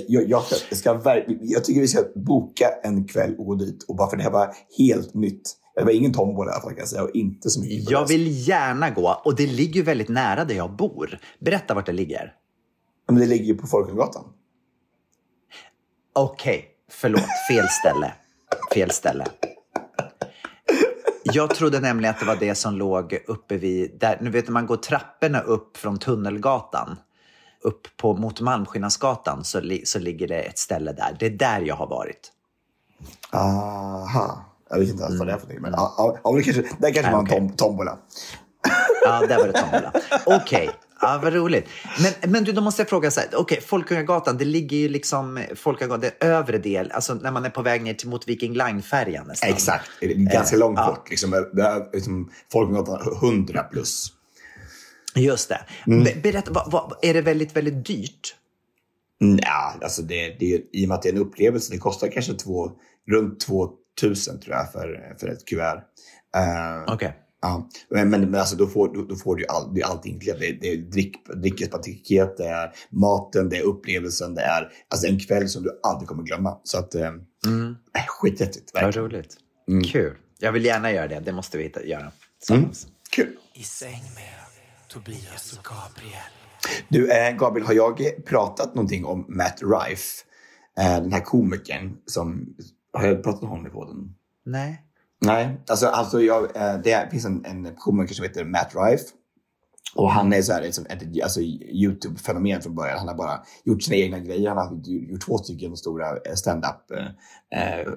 [0.09, 3.83] jag, jag, ska, ska, verk- jag tycker vi ska boka en kväll och gå dit.
[3.89, 5.57] Och bara för det här var helt nytt.
[5.75, 7.03] Det var ingen tombola i alla fall kan jag säga.
[7.03, 10.55] Och inte så mycket Jag vill gärna gå och det ligger ju väldigt nära där
[10.55, 11.19] jag bor.
[11.39, 12.33] Berätta vart det ligger.
[13.07, 14.25] Men det ligger ju på Folkungagatan.
[16.13, 17.23] Okej, förlåt.
[17.51, 18.13] Fel ställe.
[18.75, 19.27] Fel ställe.
[21.23, 23.99] Jag trodde nämligen att det var det som låg uppe vid...
[24.01, 26.97] Där, nu vet när man går trapporna upp från Tunnelgatan
[27.65, 31.17] upp på, mot Malmskillnadsgatan så, li, så ligger det ett ställe där.
[31.19, 32.33] Det är där jag har varit.
[33.33, 34.54] Aha.
[34.71, 35.63] Jag vet inte alls vad det är för någonting.
[35.63, 37.39] Men ja, ja, det kanske, där kanske var en okej.
[37.39, 37.99] tom, tombola.
[39.05, 39.93] Ja, där var det tombola.
[40.27, 41.67] Okej, ja, vad roligt.
[42.03, 43.29] Men, men du, då måste jag fråga så här.
[43.35, 47.63] Okej, Folkungagatan, det ligger ju liksom Folkungagatan, det övre del, alltså när man är på
[47.63, 49.51] väg ner till mot Viking Line-färjan nästan.
[49.51, 49.91] Exakt.
[50.01, 50.87] Det ganska Eh, långt ja.
[50.87, 51.11] bort.
[51.11, 54.13] Liksom, det liksom, Folkungagatan 100 plus.
[55.15, 55.61] Just det.
[55.87, 56.05] Mm.
[56.05, 58.35] Be- Berätta, vad, vad, är det väldigt, väldigt dyrt?
[59.43, 62.33] Ja, alltså det, det, I och med att det är en upplevelse, det kostar kanske
[62.35, 62.71] två,
[63.11, 63.41] runt
[64.01, 65.83] 2000 tror jag för, för ett kuvert.
[66.37, 67.19] Eh, Okej.
[67.43, 69.85] Ja, men, men, men alltså då får, då, då får du ju all, det är
[69.87, 70.39] allt inkluderat.
[70.41, 75.07] Det, är- det är drick, drickespaket, det är maten, det är upplevelsen, det är alltså
[75.07, 76.61] en kväll som du aldrig kommer glömma.
[76.65, 77.11] Så att, eh,
[77.47, 77.75] Mm.
[78.09, 78.71] skithäftigt.
[78.75, 79.37] Vad roligt.
[79.69, 79.85] Mm.
[79.85, 80.17] Kul.
[80.39, 81.21] Jag vill gärna göra det.
[81.21, 82.13] Det måste vi hitta, göra.
[82.39, 82.87] tillsammans.
[83.11, 83.37] Kul.
[83.55, 84.35] I säng med
[84.89, 86.23] Tobias och Gabriel.
[86.89, 90.23] Du, eh, Gabriel, har jag pratat någonting om Matt Rife?
[90.81, 92.57] Eh, den här komikern som...
[92.95, 94.15] Har jag pratat om honom i podden?
[94.45, 94.81] Nej.
[95.21, 99.05] Nej, alltså, alltså jag, eh, det finns en, en komiker som heter Matt Rife.
[99.95, 102.99] Och han är så här, ett, ett, alltså, YouTube-fenomen från början.
[102.99, 104.49] Han har bara gjort sina egna grejer.
[104.49, 107.93] Han har gjort två stycken stora eh, stand-up eh, eh,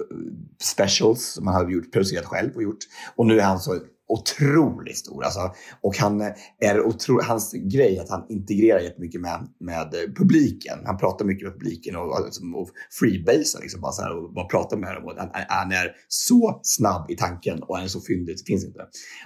[0.62, 2.80] specials som han har gjort, producerat själv och gjort.
[3.16, 5.24] Och nu är han så otroligt stor.
[5.24, 5.39] Alltså.
[5.82, 6.22] Och han
[6.60, 10.80] är otro, hans grej är att han integrerar jättemycket med, med publiken.
[10.86, 14.34] Han pratar mycket med publiken och, och, liksom, och freebasar liksom bara så här och
[14.34, 15.05] bara pratar med dem.
[15.05, 18.66] Och han, han är så snabb i tanken och han är så fyndig, det finns
[18.66, 18.80] inte.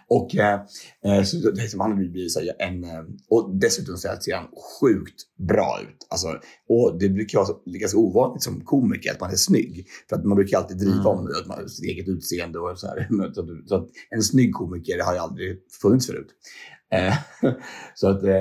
[0.09, 0.59] Och eh,
[1.05, 4.35] eh, så det, är som han blivit så här en, eh, och dessutom så ser
[4.35, 4.47] han
[4.79, 6.07] sjukt bra ut.
[6.09, 6.27] Alltså,
[6.69, 9.87] och det brukar vara ganska ovanligt som komiker att man är snygg.
[10.09, 13.07] För att man brukar alltid driva om att man sitt eget utseende och så här.
[13.67, 14.70] Så att en snygg komiker
[15.03, 16.27] har ju aldrig funnits förut.
[16.91, 17.15] Eh,
[17.95, 18.31] så att eh,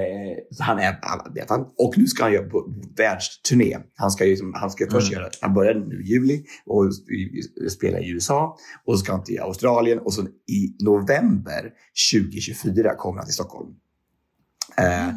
[0.51, 3.79] så han är, han, vet han, och nu ska han göra på världsturné.
[3.95, 6.95] Han ska, ju, han ska först göra, han börjar nu i juli och
[7.71, 11.73] spela i USA och så ska han till Australien och så i november
[12.13, 13.75] 2024 kommer han till Stockholm.
[14.79, 15.09] Eh,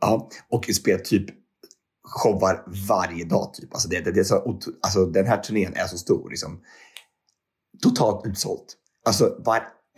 [0.00, 1.26] ja, och spelar typ
[2.08, 3.54] showar varje dag.
[3.54, 3.74] Typ.
[3.74, 6.30] Alltså det, det, det är så, alltså den här turnén är så stor.
[6.30, 6.60] Liksom.
[7.82, 8.76] Totalt utsålt.
[9.04, 9.42] Alltså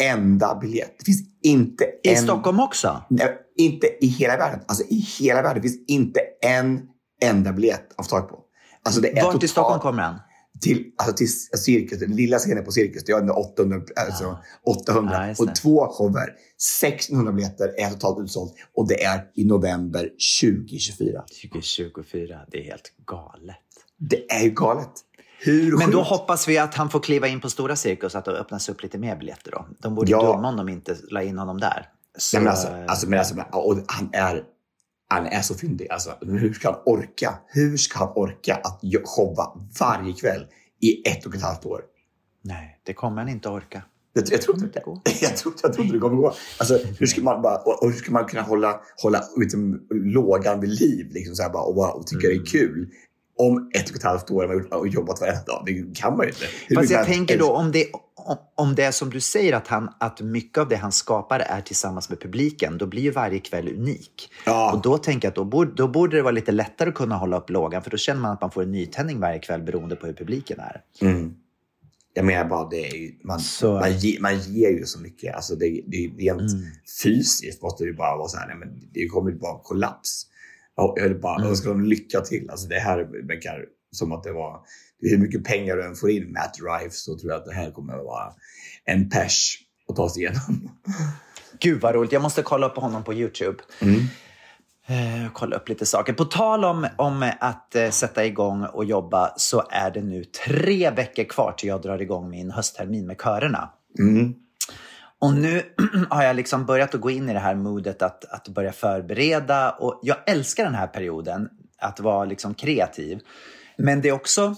[0.00, 0.94] varenda biljett.
[0.98, 2.22] Det finns inte I en...
[2.22, 3.04] Stockholm också?
[3.10, 4.60] Nej, inte i hela världen.
[4.68, 6.80] Alltså i hela världen finns inte en
[7.22, 8.38] enda biljett att få tag på.
[8.82, 10.14] Alltså det är Vart i totalt- Stockholm kommer han?
[10.60, 11.28] till, alltså till
[11.58, 15.88] Cirkus, den lilla scenen på Cirkus, det är 800, alltså 800 Ja, just och två
[15.92, 16.34] shower.
[16.80, 21.22] 1600 biljetter är totalt utsålt och det är i november 2024.
[21.42, 22.40] 2024.
[22.50, 23.56] Det är helt galet.
[23.98, 24.90] Det är ju galet.
[25.42, 28.30] Hur Men då hoppas vi att han får kliva in på stora cirkus, att det
[28.30, 29.66] öppnas upp lite mer biljetter då.
[29.78, 30.22] De borde Ja.
[30.32, 31.88] dumma om de inte la in honom där.
[32.18, 34.42] Så, Nej, men alltså, alltså, men alltså, och han är
[35.08, 35.90] han är så fyndig.
[35.90, 37.38] Alltså, hur ska han orka?
[37.46, 40.46] Hur ska han orka att jo- showa varje kväll
[40.80, 41.80] i ett och ett halvt år?
[42.44, 43.82] Nej, det kommer han inte orka.
[44.12, 44.82] Jag, jag, tror inte,
[45.20, 46.34] jag, tror, jag inte det kommer gå.
[46.58, 50.60] Alltså, hur ska man, bara, och, och hur ska man kunna hålla, hålla liksom, lågan
[50.60, 52.88] vid liv liksom, så här, bara, och, bara- och tycka det är kul?
[53.40, 55.62] Om ett och ett halvt år har man jobbat varenda dag.
[55.66, 56.44] Det kan man ju inte.
[56.66, 59.66] Hur Fast jag tänker då om det, om, om det är som du säger att,
[59.66, 63.38] han, att mycket av det han skapar är tillsammans med publiken, då blir ju varje
[63.38, 64.30] kväll unik.
[64.46, 64.72] Ja.
[64.72, 67.16] Och då tänker jag att då borde, då borde det vara lite lättare att kunna
[67.16, 69.96] hålla upp lågan, för då känner man att man får en nytändning varje kväll beroende
[69.96, 70.80] på hur publiken är.
[71.00, 71.34] Mm.
[72.14, 75.34] Jag menar bara, det är ju, man, Så- man, ge, man ger ju så mycket.
[75.34, 76.64] Alltså det, det, rent Mm.
[77.02, 80.26] fysiskt måste det ju bara vara så här, nej, men det kommer ju bara kollaps.
[80.96, 81.48] Jag vill bara Mm.
[81.50, 82.50] önska dem lycka till.
[82.50, 84.60] Alltså det här verkar som att det var,
[85.00, 87.70] hur mycket pengar du än får in Matt Rife så tror jag att det här
[87.70, 88.32] kommer att vara
[88.84, 89.58] en pers
[89.88, 90.70] att ta sig igenom.
[91.60, 93.58] Gud vad roligt, jag måste kolla upp honom på YouTube.
[93.80, 94.00] Mm.
[94.86, 96.12] Eh, kolla upp lite saker.
[96.12, 100.90] På tal om, om att eh, sätta igång och jobba så är det nu tre
[100.90, 103.70] veckor kvar till jag drar igång min hösttermin med körerna.
[103.98, 104.34] Mm.
[105.20, 105.62] Och nu
[106.10, 109.70] har jag liksom börjat att gå in i det här modet att, att börja förbereda.
[109.70, 111.48] Och jag älskar den här perioden,
[111.78, 113.20] att vara liksom kreativ.
[113.76, 114.54] Men det är också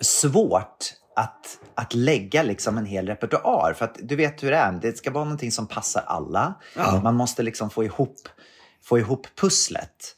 [0.00, 3.72] svårt att, att lägga liksom en hel repertoar.
[3.72, 6.54] För att du vet hur det är, det ska vara någonting som passar alla.
[6.76, 7.00] Ja.
[7.04, 8.16] Man måste liksom få ihop,
[8.84, 10.14] få ihop pusslet.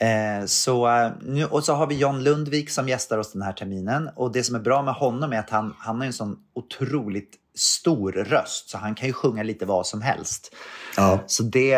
[0.00, 3.52] Eh, så, eh, nu, och så har vi John Lundvik som gästar oss den här
[3.52, 4.10] terminen.
[4.16, 7.34] Och det som är bra med honom är att han, han har en sån otroligt
[7.54, 10.54] stor röst så han kan ju sjunga lite vad som helst.
[10.96, 11.24] Ja.
[11.26, 11.76] Så det,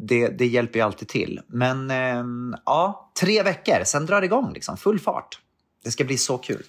[0.00, 1.40] det, det hjälper ju alltid till.
[1.46, 2.24] Men eh,
[2.64, 5.38] ja, tre veckor, sen drar det igång liksom, full fart.
[5.84, 6.62] Det ska bli så kul.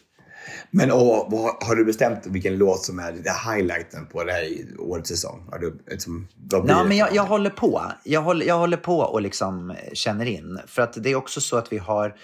[0.71, 4.49] Men och, vad, har du bestämt vilken låt som är det highlighten på det här
[4.79, 5.47] årets säsong?
[5.51, 6.83] Har du, liksom, vad blir det?
[6.83, 7.81] men jag, jag håller på.
[8.03, 10.59] Jag håller, jag håller på och liksom känner in.
[10.67, 12.15] För att det är också så att vi har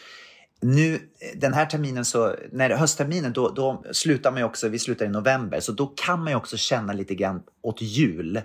[0.62, 1.00] nu
[1.36, 5.10] den här terminen, så, när höstterminen, då, då slutar man ju också, vi slutar i
[5.10, 8.42] november, så då kan man ju också känna lite grann åt jul.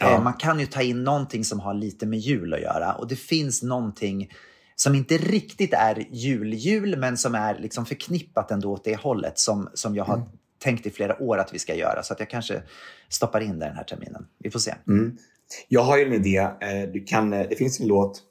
[0.00, 0.10] Ja.
[0.10, 3.08] Eh, Man kan ju ta in någonting som har lite med jul att göra och
[3.08, 4.30] det finns någonting
[4.76, 9.68] som inte riktigt är jul-jul men som är liksom förknippat ändå åt det hållet som,
[9.74, 10.22] som jag har
[10.58, 12.02] tänkt i flera år att vi ska göra.
[12.02, 12.62] Så att jag kanske
[13.08, 14.26] stoppar in det den här terminen.
[14.38, 14.74] Vi får se.
[14.88, 15.16] Mm.
[15.68, 16.36] Jag har ju en idé.
[16.36, 18.22] Eh, Du kan, eh, det finns en låt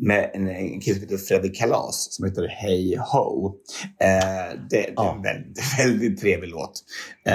[0.00, 3.46] med en, kille som heter Fredrik Kalas som heter Hey Ho.
[4.00, 6.84] Eh, det, det är en väldigt, väldigt trevlig låt.
[7.26, 7.34] Eh,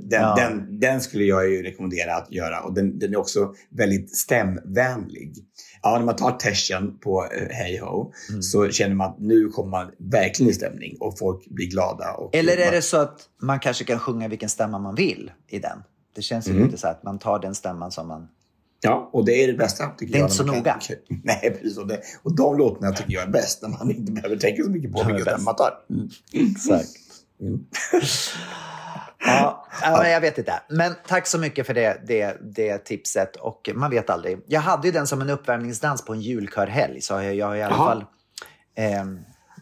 [0.00, 0.34] den, Ja.
[0.36, 5.34] den, den skulle jag ju rekommendera att göra och den, den är också väldigt stämvänlig.
[5.82, 8.42] Ja, när man tar tersen på eh, Hey Ho Mm.
[8.42, 12.12] så känner man att nu kommer man verkligen i stämning och folk blir glada.
[12.12, 15.58] Och Eller är det så att man kanske kan sjunga vilken stämma man vill i
[15.58, 15.78] den?
[16.14, 16.64] Det känns ju Mm.
[16.64, 18.28] lite så att man tar den stämman som man...
[18.80, 19.86] Ja, och det är det bästa.
[19.88, 20.80] Tycker Det är jag, inte så kan-
[21.24, 21.78] Nej, precis.
[21.78, 24.70] Och, det, och de låtarna tycker jag är bäst när man inte behöver tänka så
[24.70, 25.72] mycket på De stämma man tar.
[26.32, 26.88] Exakt.
[29.18, 30.60] Ja, ja, jag vet inte.
[30.68, 33.36] Men tack så mycket för det, det, det tipset.
[33.36, 34.38] Och man vet aldrig.
[34.46, 37.00] Jag hade ju den som en uppvärmningsdans på en julkörhelg.
[37.00, 37.86] Så jag, jag har i alla Jaha.
[37.88, 38.04] fall
[38.76, 39.04] eh,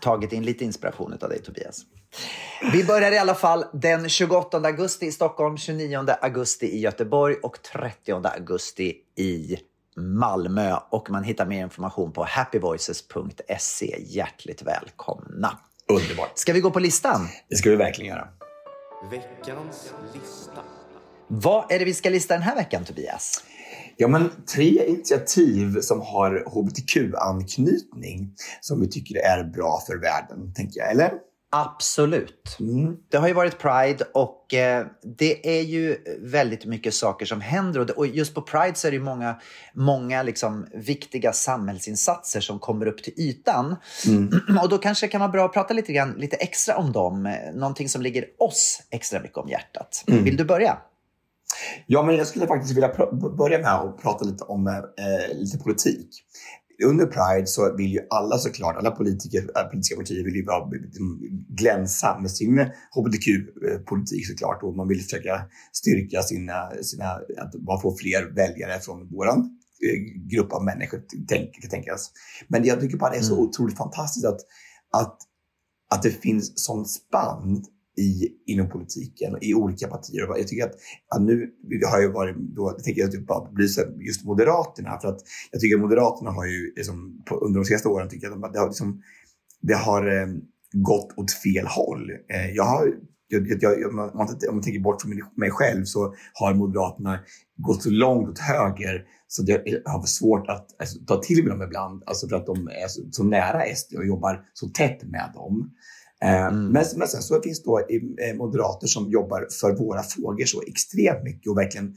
[0.01, 1.83] tagit in lite inspiration av dig Tobias.
[2.73, 7.63] Vi börjar i alla fall den 28 augusti i Stockholm, 29 augusti i Göteborg och
[7.63, 9.57] 30 augusti i
[9.97, 10.77] Malmö.
[10.91, 13.97] Och man hittar mer information på happyvoices.se.
[13.99, 15.59] Hjärtligt välkomna.
[15.89, 16.31] Underbart.
[16.35, 17.29] Ska vi gå på listan?
[17.49, 18.29] Det ska vi verkligen göra.
[19.11, 20.61] Veckans lista.
[21.29, 23.45] Vad är det vi ska lista den här veckan, Tobias?
[23.97, 30.81] Ja, men tre initiativ som har hbtq-anknytning som vi tycker är bra för världen, tänker
[30.81, 30.91] jag.
[30.91, 31.13] Eller?
[31.57, 32.57] Absolut.
[32.61, 32.97] Mm.
[33.09, 34.87] Det har ju varit Pride och eh,
[35.19, 37.81] det är ju väldigt mycket saker som händer.
[37.81, 39.41] Och, det, och just på Pride så är det ju många,
[39.75, 43.77] många liksom viktiga samhällsinsatser som kommer upp till ytan.
[44.63, 47.27] Och då kanske det kan vara bra att prata lite, grann, lite extra om dem.
[47.27, 50.05] eh, Någonting som ligger oss extra mycket om hjärtat.
[50.07, 50.79] Vill du börja?
[51.87, 52.95] Ja, men jag skulle faktiskt vilja
[53.39, 54.83] börja med att prata lite om eh,
[55.35, 56.09] lite politik.
[56.83, 60.71] Under Pride så vill ju alla såklart, alla politiker, äh, politiska partier vill ju bara
[61.49, 67.97] glänsa med sin hbtq-politik såklart och man vill försöka styrka sina, sina att man får
[67.97, 72.11] fler väljare från våran eh, grupp av människor, tänk, kan tänkas.
[72.49, 74.41] Men jag tycker bara det är så otroligt fantastiskt att,
[74.93, 75.19] att,
[75.91, 77.65] att det finns sån spann
[77.97, 80.21] i, inom politiken i olika partier.
[80.37, 80.75] Jag tycker att,
[81.15, 81.53] att nu
[81.91, 84.99] har jag varit, då jag tänker jag typ bara belysa just Moderaterna.
[85.01, 85.21] För att
[85.51, 88.53] jag tycker att Moderaterna har ju liksom, på, under de senaste åren tycker jag att
[88.53, 89.03] det har, liksom,
[89.63, 90.27] det har eh,
[90.73, 92.11] gått åt fel håll.
[92.11, 92.95] Eh, jag har,
[93.29, 97.19] jag, jag, jag, om, man, om man tänker bort från mig- själv så har Moderaterna
[97.57, 99.53] gått så långt åt höger så det
[99.85, 102.03] har har svårt att alltså, ta till mig dem ibland.
[102.07, 105.71] Alltså för att de är så, så nära SD och jobbar så tätt med dem.
[106.25, 110.63] Eh, Men, men sen så finns då eh, moderater som jobbar för våra frågor så
[110.63, 111.97] extremt mycket och verkligen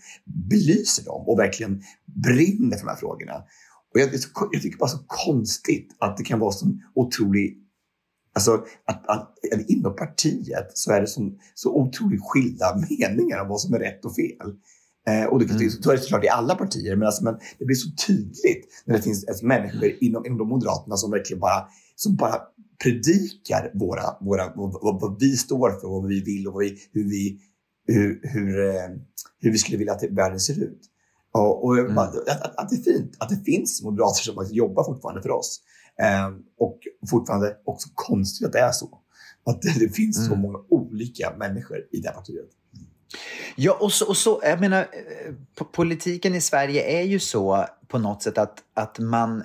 [0.49, 3.33] belyser dem och verkligen brinner för de här frågorna.
[3.93, 4.09] Och jag,
[4.51, 6.65] jag tycker bara så konstigt att det kan vara så
[6.95, 7.63] otrolig
[8.33, 8.51] Alltså
[8.85, 13.61] att, att, att inom partiet så är det så, så otroligt skilda meningar om vad
[13.61, 14.47] som är rätt och fel.
[15.07, 15.69] Eh, och det, mm.
[15.69, 18.95] så är det såklart i alla partier, men, alltså, men det blir så tydligt när
[18.95, 21.67] det finns alltså, människor inom, inom de Moderaterna som verkligen bara,
[21.97, 22.41] som bara
[22.83, 27.09] predikar våra, våra, vad, vad, vi står för, vad vi vill och vad vi, hur,
[27.09, 27.39] vi,
[27.87, 28.89] hur, hur, eh,
[29.39, 30.81] hur vi skulle vilja att världen ser ut.
[31.31, 34.55] Och, och bara, att, att, att det är fint att det finns moderater som faktiskt
[34.55, 35.61] jobbar fortfarande för oss.
[36.01, 36.27] Eh,
[36.59, 36.79] och
[37.09, 39.01] fortfarande också konstigt att det är så.
[39.45, 42.49] Att det, det finns så många olika människor i det här partiet.
[43.55, 47.65] Ja, och så, och så jag menar, eh, po- politiken i Sverige är ju så
[47.87, 49.43] på något sätt att, att man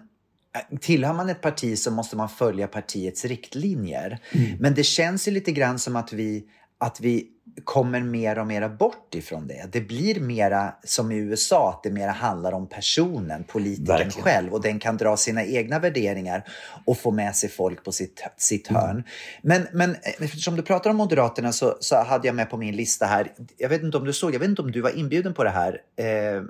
[0.81, 4.19] Tillhör man ett parti så måste man följa partiets riktlinjer.
[4.61, 6.45] Men det känns ju lite grann som att vi,
[6.79, 7.29] att vi
[7.65, 9.69] kommer mer och mer bort ifrån det.
[9.73, 14.25] Det blir mera som i USA, att det mera handlar om personen, politikern Verkligen.
[14.25, 16.45] själv och den kan dra sina egna värderingar
[16.85, 19.05] och få med sig folk på sitt, sitt hörn.
[19.43, 22.77] Men, men eh, eftersom du pratar om Moderaterna så, så hade jag med på min
[22.77, 25.35] lista här, jag vet inte om du såg, jag vet inte om du var inbjuden
[25.35, 25.81] på det här.
[25.97, 26.43] Eh,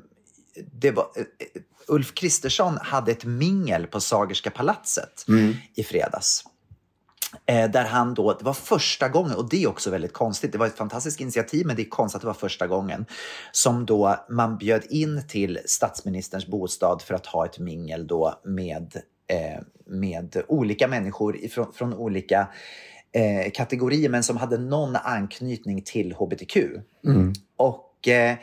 [0.72, 5.24] det var, eh, Ulf Kristersson hade ett mingel på Sagerska palatset
[5.74, 6.44] i fredags.
[7.46, 10.58] Eh, där han då, det var första gången, och det är också väldigt konstigt, det
[10.58, 13.06] var ett fantastiskt initiativ men det är konstigt att det var första gången
[13.52, 18.96] som då man bjöd in till statsministerns bostad för att ha ett mingel då med,
[19.26, 22.48] eh, med olika människor ifrån, från olika
[23.12, 26.56] eh, kategorier men som hade någon anknytning till hbtq.
[27.56, 28.36] Och eh,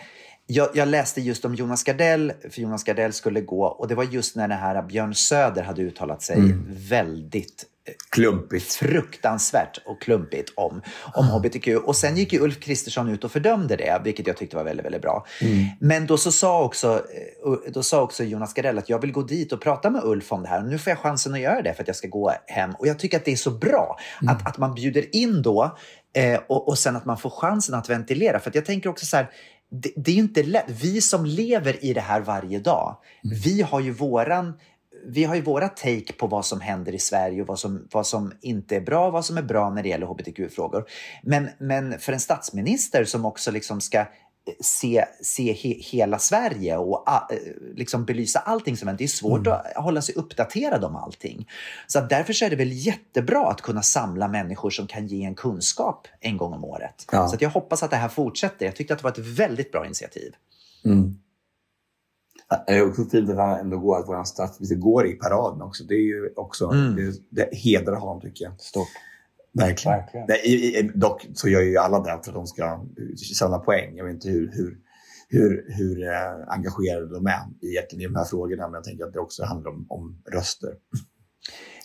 [0.51, 4.03] jag, jag läste just om Jonas Gardell, för Jonas Gardell skulle gå och det var
[4.03, 6.37] just när det här Björn Söder hade uttalat sig
[6.67, 8.73] väldigt eh, Klumpigt.
[8.73, 10.81] fruktansvärt och klumpigt om,
[11.13, 11.67] om hbtq.
[11.85, 14.85] Och sen gick ju Ulf Kristersson ut och fördömde det, vilket jag tyckte var väldigt,
[14.85, 15.25] väldigt bra.
[15.79, 16.93] Men då så sa också,
[17.45, 20.31] eh, då sa också Jonas Gardell att jag vill gå dit och prata med Ulf
[20.31, 20.61] om det här.
[20.61, 22.71] Nu får jag chansen att göra det för att jag ska gå hem.
[22.79, 25.77] Och jag tycker att det är så bra att, att man bjuder in då
[26.15, 28.39] eh, och, och sen att man får chansen att ventilera.
[28.39, 29.29] För att jag tänker också så här,
[29.69, 30.65] det, det är inte lätt.
[30.67, 32.97] Vi som lever i det här varje dag,
[33.43, 34.53] vi har ju våran
[35.05, 38.07] vi har ju våra take på vad som händer i Sverige och vad som, vad
[38.07, 40.85] som inte är bra och vad som är bra när det gäller hbtq-frågor.
[41.23, 44.05] Men, men för en statsminister som också liksom ska
[44.59, 47.27] se, se he, hela Sverige och a,
[47.75, 48.97] liksom belysa allting som händer.
[48.97, 51.47] Det är svårt att hålla sig uppdaterad om allting.
[51.87, 55.35] Så därför så är det väl jättebra att kunna samla människor som kan ge en
[55.35, 57.05] kunskap en gång om året.
[57.11, 57.27] Ja.
[57.27, 58.65] Så jag hoppas att det här fortsätter.
[58.65, 60.33] Jag tyckte att det var ett väldigt bra initiativ.
[60.85, 61.15] Mm.
[62.67, 65.83] Det är också fint att han ändå går, att vår statsminister går i paraden också.
[65.83, 66.95] Det är ju också, Mm.
[66.95, 68.61] det, det hedrar honom tycker jag.
[68.61, 68.87] Stort.
[69.59, 69.97] Verkligen.
[69.97, 70.25] Verkligen.
[70.27, 72.85] Nej, dock så gör ju alla det för att de ska
[73.35, 73.95] samla poäng.
[73.95, 74.77] Jag vet inte hur, hur,
[75.29, 79.19] hur, hur eh, engagerade de är i, de här frågorna, men jag tänker att det
[79.19, 80.69] också handlar om, om röster.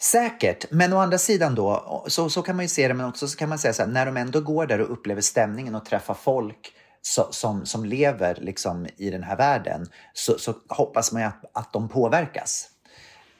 [0.00, 3.28] Säkert, men å andra sidan då, så, så kan man ju se det, men också
[3.28, 5.84] så kan man säga så här, när de ändå går där och upplever stämningen och
[5.84, 6.72] träffar folk
[7.02, 11.44] så, som, som lever liksom i den här världen, så, så hoppas man ju att,
[11.52, 12.68] att de påverkas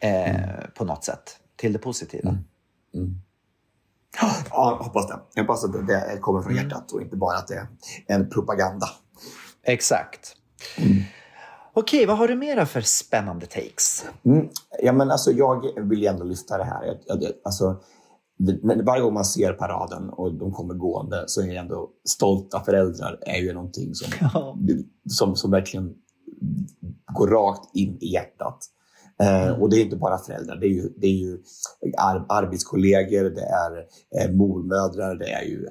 [0.00, 2.30] eh, på något sätt till det positiva.
[4.50, 5.20] Ja, hoppas det.
[5.34, 7.66] Jag hoppas att det, kommer från hjärtat och inte bara att det är
[8.06, 8.86] en propaganda.
[9.62, 10.36] Exakt.
[11.74, 14.04] Okej, vad har du mera för spännande takes?
[14.24, 14.48] Mm.
[14.82, 16.98] Ja, men alltså, jag vill ändå lyfta det här.
[17.44, 17.80] Alltså,
[18.84, 23.18] varje gång man ser paraden och de kommer gående så är det ändå stolta föräldrar
[23.20, 24.56] är ju någonting som, Ja.
[25.10, 25.94] som, som verkligen
[27.12, 28.58] går rakt in i hjärtat.
[29.22, 31.38] Eh, och det är inte bara föräldrar, det är ju, det är ju
[31.98, 33.86] ar- arbetskollegor, det är
[34.18, 35.66] eh, mormödrar, det är ju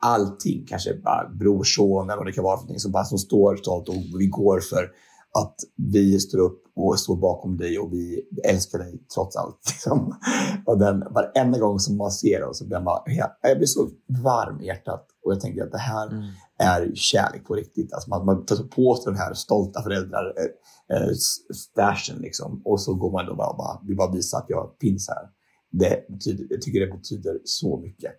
[0.00, 3.56] allting, kanske bara brorson eller vad det kan vara för någonting som, bara, som står
[3.56, 4.90] stolt och vi går för
[5.38, 5.54] att
[5.92, 9.60] vi står upp och står bakom dig och vi älskar dig trots allt.
[9.68, 10.14] Liksom.
[10.66, 13.00] Och den, varenda gång som man ser oss så blir man,
[13.42, 16.24] jag blir så varm i hjärtat och jag tänker att det här mm
[16.58, 17.92] är kärlek på riktigt.
[17.92, 21.12] Alltså man, man tar på sig den här stolta föräldrar eh, eh,
[21.54, 22.62] stashen liksom.
[22.64, 25.28] Och så går man då bara, bara, vill bara visa att jag finns här.
[25.70, 28.12] Det betyder, jag tycker det betyder så mycket.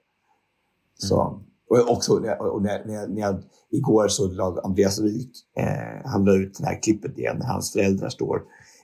[0.97, 6.09] Så, och också när, och när, när, när jag, igår så la Andreas Wik, eh,
[6.09, 8.41] han la ut det här klippet igen när hans föräldrar står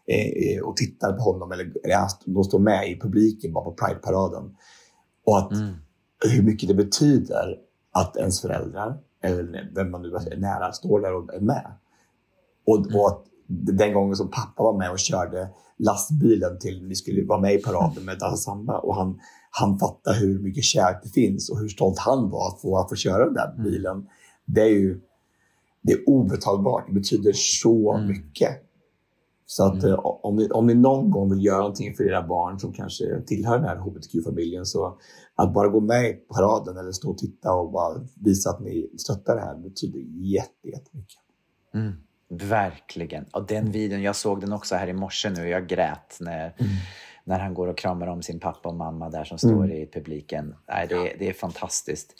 [0.07, 4.55] eh, och tittar på honom, eller, eller de står med i publiken bara på Pride-paraden.
[5.25, 5.51] Och att
[6.31, 7.57] hur mycket det betyder
[7.91, 11.71] att ens föräldrar, eller vem man nu är nära, står där och är med.
[12.65, 17.25] Och, och att den gången som pappa var med och körde lastbilen till, vi skulle
[17.25, 19.19] vara med i paraden med Dansa Samba och han,
[19.51, 22.89] han fattade hur mycket kärlek det finns och hur stolt han var att få, att
[22.89, 24.07] få köra den där bilen.
[24.45, 25.01] Det är ju
[25.83, 26.87] det är obetalbart.
[26.87, 28.49] Det betyder så mycket.
[29.45, 32.59] Så att eh, om, ni, om ni någon gång vill göra någonting för era barn
[32.59, 34.97] som kanske tillhör den här hbtq-familjen så
[35.35, 38.89] att bara gå med i paraden eller stå och titta och bara visa att ni
[38.97, 39.99] stöttar det här betyder
[40.33, 41.17] jätte, jättemycket.
[41.73, 41.93] Mm,
[42.49, 43.25] verkligen.
[43.33, 45.49] Och den videon, jag såg den också här i morse nu.
[45.49, 46.55] Jag grät när,
[47.25, 50.55] när han går och kramar om sin pappa och mamma där som står i publiken.
[50.69, 52.13] Nej, det, är- det är fantastiskt.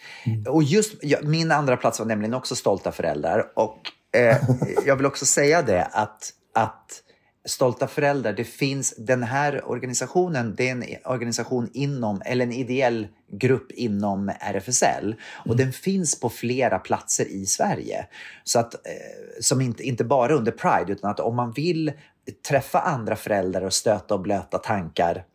[0.50, 3.52] Och just ja, min andra plats var nämligen också Stolta föräldrar.
[3.56, 3.80] Och
[4.20, 4.38] eh,
[4.86, 7.04] jag vill också säga det att, att
[7.46, 13.08] Stolta föräldrar, det finns den här organisationen, det är en organisation inom, eller en ideell
[13.32, 15.16] grupp inom RFSL
[15.46, 18.08] och den finns på flera platser i Sverige.
[18.44, 18.82] Så att, eh,
[19.42, 21.92] som inte, inte bara under Pride, utan att om man vill
[22.48, 25.26] träffa andra föräldrar och stöta och blöta tankar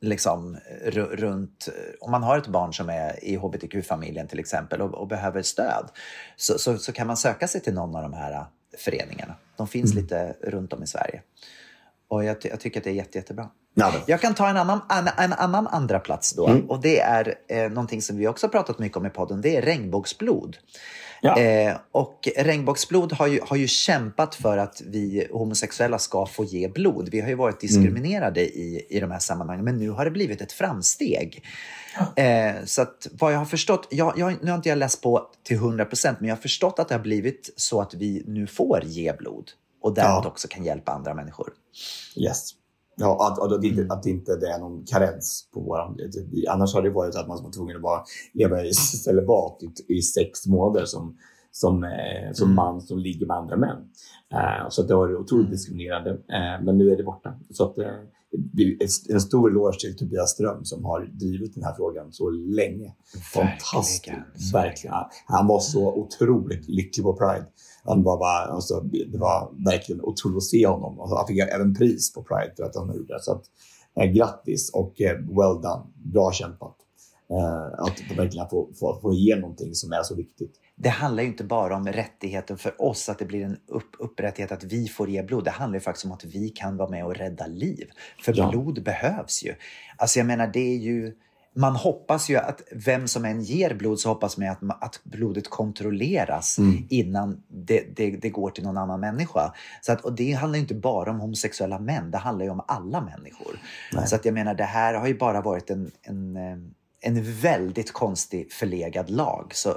[0.00, 1.68] liksom, ru- runt...
[2.00, 5.90] Om man har ett barn som är i hbtq-familjen till exempel och, och behöver stöd
[6.36, 8.44] så, så, så kan man söka sig till någon av de här
[8.78, 9.34] föreningarna.
[9.56, 11.22] De finns lite runt om i Sverige.
[12.08, 13.48] Och jag, ty- jag tycker att det är jätte, jättebra.
[13.74, 16.60] Ja, Jag kan ta en annan, en, en annan andra plats då.
[16.68, 19.40] Och det är eh, någonting som vi också pratat mycket om i podden.
[19.40, 20.56] Det är regnbågsblod.
[21.22, 21.40] Ja.
[21.40, 26.68] Eh, och regnbågsblod har ju, har ju kämpat för att vi homosexuella ska få ge
[26.68, 27.08] blod.
[27.12, 30.40] Vi har ju varit diskriminerade i, i de här sammanhangen, men nu har det blivit
[30.40, 31.44] ett framsteg.
[32.16, 35.26] Eh, så att vad jag har förstått, jag, jag, nu har inte jag läst på
[35.42, 38.46] till 100 procent, men jag har förstått att det har blivit så att vi nu
[38.46, 39.50] får ge blod
[39.82, 40.28] och därmed Ja.
[40.28, 41.52] också kan hjälpa andra människor.
[42.16, 42.50] Yes.
[43.00, 43.78] Ja, att, att, att, Mm.
[43.78, 45.98] inte, att inte det är någon karens på våran...
[46.50, 48.74] Annars har det varit att man var tvungen att bara leva i
[49.04, 51.16] celibat i, i sex månader som,
[51.52, 52.56] som, eh, som Mm.
[52.56, 53.78] man som ligger med andra män.
[54.32, 55.50] Eh, så det var otroligt Mm.
[55.50, 56.10] diskriminerande.
[56.10, 57.34] Eh, men nu är det borta.
[57.50, 57.86] Så att, eh,
[59.10, 62.94] en stor eloge till Tobias Ström som har drivit den här frågan så länge.
[63.34, 64.08] Fantastiskt.
[64.08, 64.24] Verkligen.
[64.52, 64.94] Verkligen.
[65.26, 67.46] Han var så otroligt lycklig på Pride.
[67.84, 71.00] Han var bara, alltså, det var verkligen otroligt att se honom.
[71.00, 73.22] Alltså, han fick även pris på Pride för att han gjorde det.
[73.22, 73.42] Så att,
[74.00, 75.82] eh, grattis och eh, well done.
[75.94, 76.76] Bra kämpat.
[77.30, 80.52] Eh, att verkligen få, få, få igenom någonting som är så viktigt.
[80.76, 84.52] det handlar ju inte bara om rättigheten för oss, att det blir en upp, upprättighet
[84.52, 85.44] att vi får ge blod.
[85.44, 87.90] Det handlar ju faktiskt om att vi kan vara med och rädda liv.
[88.24, 88.50] För Ja.
[88.50, 89.54] blod behövs ju.
[89.96, 91.16] Alltså jag menar, det är ju...
[91.54, 95.50] Man hoppas ju att vem som än ger blod så hoppas man att, att blodet
[95.50, 99.54] kontrolleras innan det, det, det går till någon annan människa.
[99.80, 103.00] Så att, och det handlar inte bara om homosexuella män, det handlar ju om alla
[103.00, 103.58] människor.
[104.06, 106.56] Så att jag menar, det här har ju bara varit en, en, eh,
[107.00, 109.50] en väldigt konstig förlegad lag.
[109.54, 109.76] Så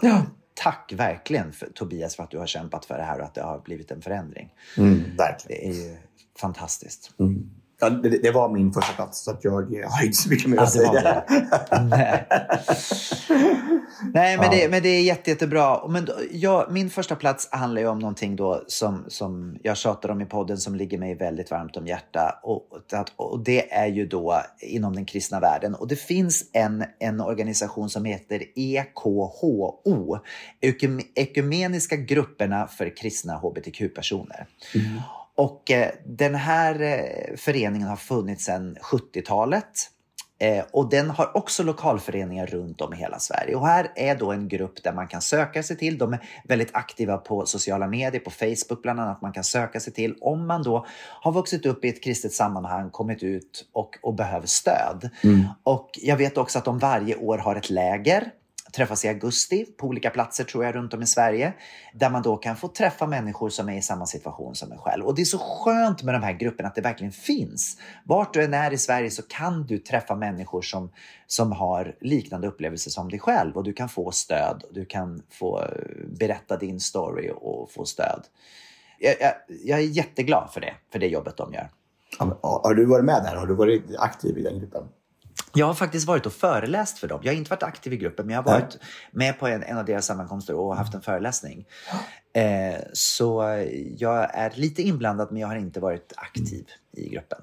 [0.54, 3.42] tack verkligen för, Tobias för att du har kämpat för det här och att det
[3.42, 4.54] har blivit en förändring.
[5.18, 5.48] verkligen.
[5.48, 5.98] Det är ju
[6.40, 7.12] fantastiskt.
[7.84, 10.50] Ja, det, det var min första plats så att jag eh, har inte så mycket
[10.50, 11.24] mer att säga.
[11.90, 12.28] Nej.
[14.14, 14.52] Nej, men, Ja.
[14.52, 15.88] det, men det är jätte, jättebra.
[15.88, 20.10] Men då, jag, min första plats handlar ju om någonting då som, som jag tjatar
[20.10, 22.40] om i podden som ligger mig väldigt varmt om hjärta.
[22.44, 22.68] Och,
[23.16, 25.76] och det är ju då inom den kristna världen.
[25.76, 30.20] Och det finns en, en organisation som heter E EKHO,
[30.62, 34.46] Ekum- Ekumeniska grupperna för kristna hbtq-personer.
[35.36, 39.90] Och eh, den här eh, föreningen har funnits sedan 70-talet.
[40.40, 43.56] Eh, och den har också lokalföreningar runt om i hela Sverige.
[43.56, 45.98] Och här är då en grupp där man kan söka sig till.
[45.98, 49.22] De är väldigt aktiva på sociala medier, på Facebook bland annat.
[49.22, 50.86] Man kan söka sig till om man då
[51.22, 55.10] har vuxit upp i ett kristet sammanhang, kommit ut och, och behöver stöd.
[55.64, 58.32] Och jag vet också att de varje år har ett läger
[58.76, 61.54] träffas i augusti på olika platser tror jag runt om i Sverige.
[61.94, 65.06] Där man då kan få träffa människor som är i samma situation som en själv.
[65.06, 67.78] Och det är så skönt med de här grupperna att det verkligen finns.
[68.06, 70.92] Vart du än är i Sverige så kan du träffa människor som,
[71.28, 73.58] som har liknande upplevelser som dig själv.
[73.58, 74.64] Och du kan få stöd.
[74.72, 75.68] Du kan få eh,
[76.20, 78.24] berätta din story och få stöd.
[79.00, 81.70] Jag, jag, jag är jätteglad för det, för det jobbet de gör.
[82.42, 83.36] Har du varit med där?
[83.36, 84.84] Har du varit aktiv i den gruppen?
[85.56, 87.20] Jag har faktiskt varit och föreläst för dem.
[87.24, 88.78] Jag har inte varit aktiv i gruppen, men jag har varit
[89.12, 91.66] med på en, en av deras sammankomster och haft en föreläsning.
[92.34, 93.44] Eh, så
[93.98, 97.40] jag är lite inblandad, men jag har inte varit aktiv i gruppen.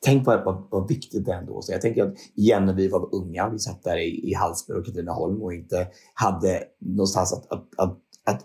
[0.00, 1.62] Tänk vad, vad, vad viktigt det är ändå.
[1.62, 4.78] Så jag tänker att igen när vi var unga, vi satt där i, i Hallsberg
[4.78, 8.44] och Katrineholm och inte hade någonstans att, att, att, att,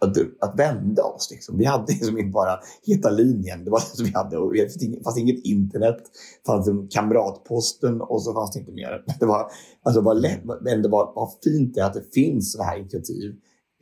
[0.00, 1.30] att, att vända oss.
[1.30, 1.58] Liksom.
[1.58, 3.64] Vi hade liksom inte bara heta linjen.
[3.64, 4.38] Det var det som vi hade.
[4.38, 5.96] Och det fanns inget- internet.
[6.44, 9.04] Det fanns en kamratposten och så fanns det inte mer.
[9.20, 9.50] Det var,
[9.82, 13.34] alltså, var lätt, men det var, var fint det att det finns sådana här initiativ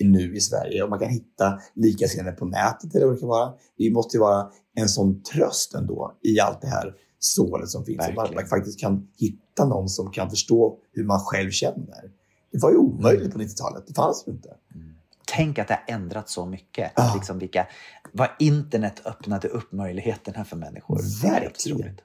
[0.05, 3.53] nu i Sverige och man kan hitta likasinnade på nätet eller vad det kan vara.
[3.79, 8.01] Det måste ju vara en sån tröst ändå i allt det här sålet som finns.
[8.09, 12.11] Att man, faktiskt kan hitta någon som kan förstå hur man själv känner.
[12.53, 13.85] Det var ju omöjligt på 90-talet.
[13.87, 14.49] Det fanns ju inte.
[15.35, 16.93] Tänk att det har ändrat så mycket.
[16.97, 17.13] Ja.
[17.15, 17.67] Liksom vilka,
[18.13, 21.01] vad internet öppnade upp möjligheterna för människor.
[21.23, 22.01] Verkligen.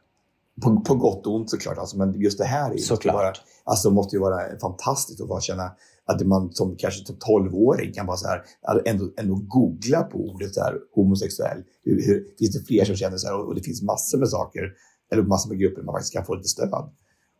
[0.64, 1.78] På, på gott och ont såklart.
[1.78, 5.28] Alltså, men just det här är måste ju vara, alltså, måste ju vara fantastiskt att
[5.28, 5.72] bara känna
[6.06, 8.44] att man som kanske 12-åring kan bara så här,
[8.86, 11.64] ändå, ändå googla på ordet så här, homosexuell.
[11.84, 13.40] Hur, hur, finns det fler som känner så här?
[13.40, 14.74] Och, och det finns massor med saker,
[15.12, 16.90] eller massor med grupper man faktiskt kan få lite stöd.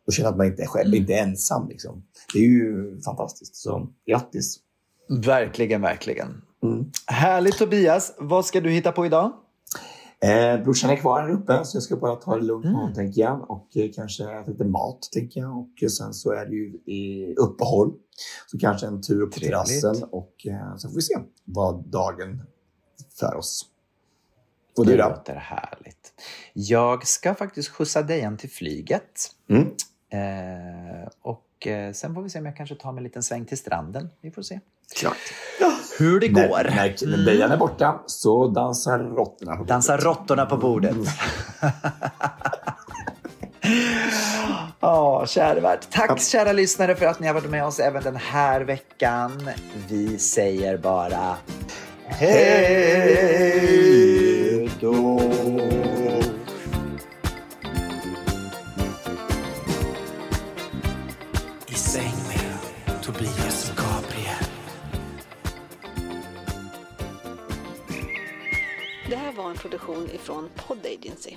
[0.06, 1.68] Och känna att man inte är själv, inte är ensam.
[1.68, 2.02] Liksom.
[2.34, 3.56] Det är ju fantastiskt.
[3.56, 4.58] Så grattis!
[5.08, 6.42] Verkligen, verkligen.
[6.62, 6.90] Mm.
[7.06, 8.14] Härligt Tobias.
[8.18, 9.32] Vad ska du hitta på idag?
[10.22, 12.94] Eh, brorsan är kvar här uppe så jag ska bara ta det lugnt med honom
[12.94, 13.50] tänker jag.
[13.50, 15.58] Och eh, kanske äta lite mat tänker jag.
[15.58, 17.92] Och eh, sen så är det ju i uppehåll.
[18.46, 22.42] Så kanske en tur upp på terrassen och eh, så får vi se vad dagen
[23.20, 23.66] för oss.
[24.78, 25.08] Och du det då?
[25.08, 26.12] låter härligt.
[26.52, 29.30] Jag ska faktiskt skjutsa Dejan till flyget.
[29.50, 29.62] Mm.
[30.12, 31.08] Eh,
[31.62, 33.58] och eh, sen får vi se om jag kanske tar mig en liten sväng till
[33.58, 34.08] stranden.
[34.20, 34.60] Vi får se.
[34.96, 35.16] Klart.
[35.98, 36.64] Hur det När, går.
[36.64, 39.56] när, när Dejan är borta så dansar råttorna.
[39.56, 40.04] på Dansar bordet.
[40.06, 40.96] råttorna på bordet.
[44.80, 45.78] Ja, kära värld.
[45.90, 49.50] Tack kära lyssnare för att ni har varit med oss även den här veckan.
[49.88, 51.36] Vi säger bara
[52.06, 53.50] hej
[54.80, 55.20] då.
[69.52, 71.36] En produktion ifrån Pod Agency.